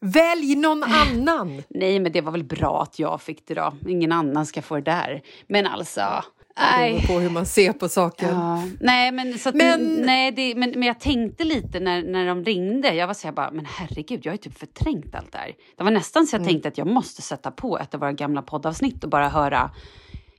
[0.00, 1.62] Välj någon annan!
[1.70, 3.72] Nej, men det var väl bra att jag fick det då.
[3.88, 5.22] Ingen annan ska få det där.
[5.46, 7.04] Men alltså, Det nej.
[7.06, 8.28] på hur man ser på saken.
[8.34, 12.26] Ja, nej, men, så att, Men- nej, det, men, men jag tänkte lite när, när
[12.26, 12.94] de ringde.
[12.94, 15.52] Jag var så här bara, men herregud, jag har ju typ förträngt allt det här.
[15.76, 18.42] Det var nästan så jag tänkte att jag måste sätta på ett av våra gamla
[18.42, 19.70] poddavsnitt och bara höra.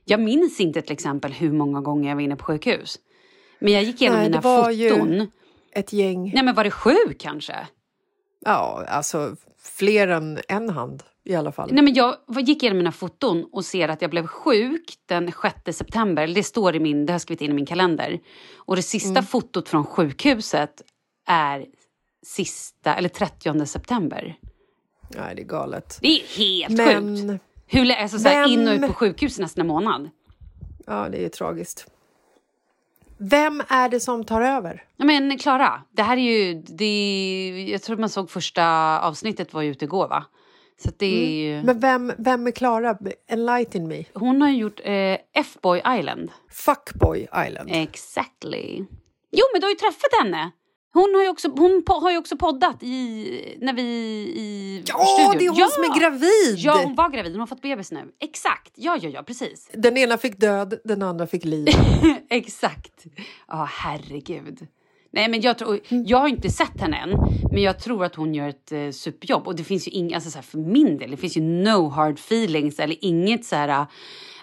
[0.04, 2.98] Jag minns inte till exempel hur många gånger jag var inne på sjukhus.
[3.58, 5.30] Men jag gick igenom Nej, mina det var ju- foton.
[5.74, 6.30] Ett gäng.
[6.34, 7.66] Nej, men var det sju kanske?
[8.44, 11.70] Ja, alltså fler än en hand i alla fall.
[11.72, 15.32] Nej, men jag gick igenom mina foton och ser att jag blev sjuk den
[15.64, 16.26] 6 september.
[16.26, 18.20] Det står i min, det har jag skrivit in i min kalender.
[18.56, 19.24] Och det sista Mm.
[19.24, 20.82] fotot från sjukhuset
[21.26, 21.66] är
[22.26, 24.36] sista, eller 30 september.
[25.08, 25.98] Nej, det är galet.
[26.00, 27.02] Det är helt sjukt.
[27.26, 30.10] Men Hur, lä- alltså, så här, Vem- in och ut på sjukhus nästan en månad.
[30.86, 31.86] ja, det är tragiskt.
[33.18, 34.82] Vem är det som tar över?
[34.96, 36.54] Ja, men Klara, det här är ju...
[36.54, 38.64] Det jag tror man såg första
[39.00, 40.24] avsnittet var ju ute igår va?
[40.82, 41.66] Så det är ju, Mm.
[41.66, 42.98] Men vem, vem är Klara?
[43.28, 44.04] Enlighten me.
[44.14, 46.30] Hon har ju gjort eh, F-boy Island.
[46.50, 47.70] Fuckboy Island.
[47.72, 48.84] Exactly.
[49.30, 50.50] Jo, men du har ju träffat henne.
[50.94, 55.04] Hon har ju också, hon po- har ju också poddat i, när vi i Ja,
[55.06, 55.34] studion.
[55.38, 56.58] det är hon som är gravid!
[56.58, 57.32] Ja, hon var gravid.
[57.32, 58.04] Hon har fått bebis nu.
[58.20, 58.72] Exakt.
[58.74, 59.70] Ja, ja, ja, precis.
[59.72, 61.68] Den ena fick död, den andra fick liv.
[62.30, 63.04] Exakt.
[63.48, 64.66] Ja, herregud.
[65.10, 66.04] Nej, men jag, tror, Mm.
[66.06, 67.10] jag har inte sett henne än,
[67.52, 69.46] men jag tror att hon gör ett eh, superjobb.
[69.46, 71.88] Och det finns ju inga, alltså så här, för min del, det finns ju no
[71.88, 73.86] hard feelings eller inget så här...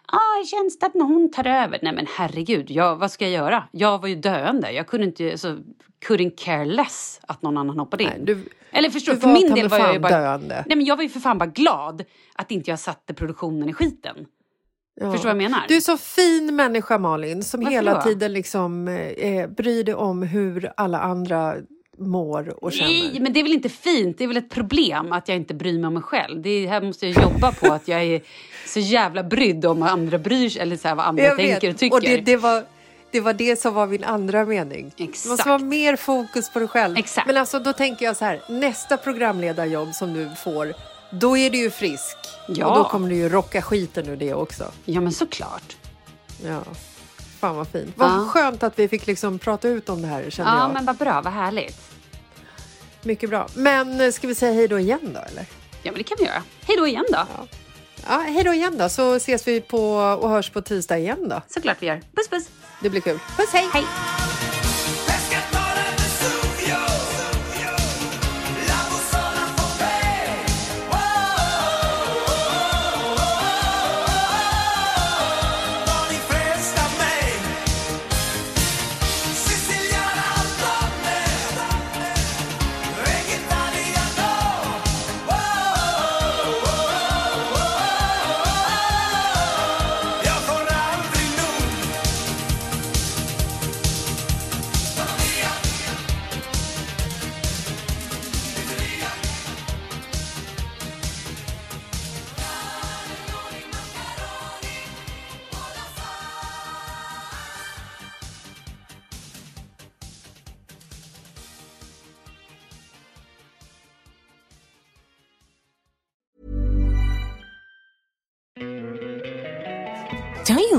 [0.07, 1.79] Ah, känns det att hon tar över?
[1.81, 3.63] Nej men herregud, jag, vad ska jag göra?
[3.71, 4.71] Jag var ju döende.
[4.71, 5.57] Jag kunde inte, alltså,
[6.07, 8.09] couldn't care less att någon annan hoppade in.
[8.09, 10.19] Nej, du- Eller förstår du för min del var jag ju bara...
[10.21, 10.63] döende.
[10.67, 12.03] Nej men jag var ju för fan bara glad
[12.35, 14.15] att inte jag satte produktionen i skiten.
[15.01, 15.65] Förstår du vad jag menar?
[15.67, 18.01] Du är så fin människa Malin som Varför hela då?
[18.01, 21.55] tiden liksom, eh, bryr dig om hur alla andra
[22.01, 22.89] mår och känner.
[22.91, 24.17] Nej, men det är väl inte fint?
[24.17, 26.41] Det är väl ett problem att jag inte bryr mig om mig själv.
[26.41, 28.21] Det här måste jag jobba på, att jag är
[28.67, 31.67] så jävla brydd om vad andra bryr sig, eller så här, vad andra Jag tänker
[31.67, 31.73] vet.
[31.73, 31.95] och tycker.
[31.95, 32.63] Och det, det, var,
[33.11, 34.91] det var det som var min andra mening.
[34.97, 35.29] Det Exakt.
[35.29, 36.97] måste vara mer fokus på dig själv.
[36.97, 37.27] Exakt.
[37.27, 40.73] Men alltså då tänker jag så här, nästa programledarjobb som du får,
[41.11, 42.17] då är du ju frisk.
[42.47, 42.67] Ja.
[42.67, 44.63] Och då kommer du ju rocka skiten ur det också.
[44.85, 45.77] Ja, men såklart.
[46.45, 46.59] Ja.
[47.41, 47.93] Fan vad fint.
[47.97, 48.25] Vad Ja.
[48.33, 50.73] skönt att vi fick liksom prata ut om det här kände Ja, jag.
[50.73, 51.77] men vad bra, vad härligt.
[53.03, 53.47] Mycket bra.
[53.55, 55.45] Men eh, ska vi säga hej då igen då eller?
[55.83, 56.43] Ja, men det kan vi göra.
[56.67, 57.25] Hej då igen då.
[58.09, 61.41] Ja, hej då igen då så ses vi på och hörs på tisdag igen då.
[61.47, 62.01] Såklart vi gör.
[62.15, 62.49] Puss puss.
[62.81, 63.19] Det blir kul.
[63.37, 63.69] Puss hej!
[63.73, 63.85] Hej.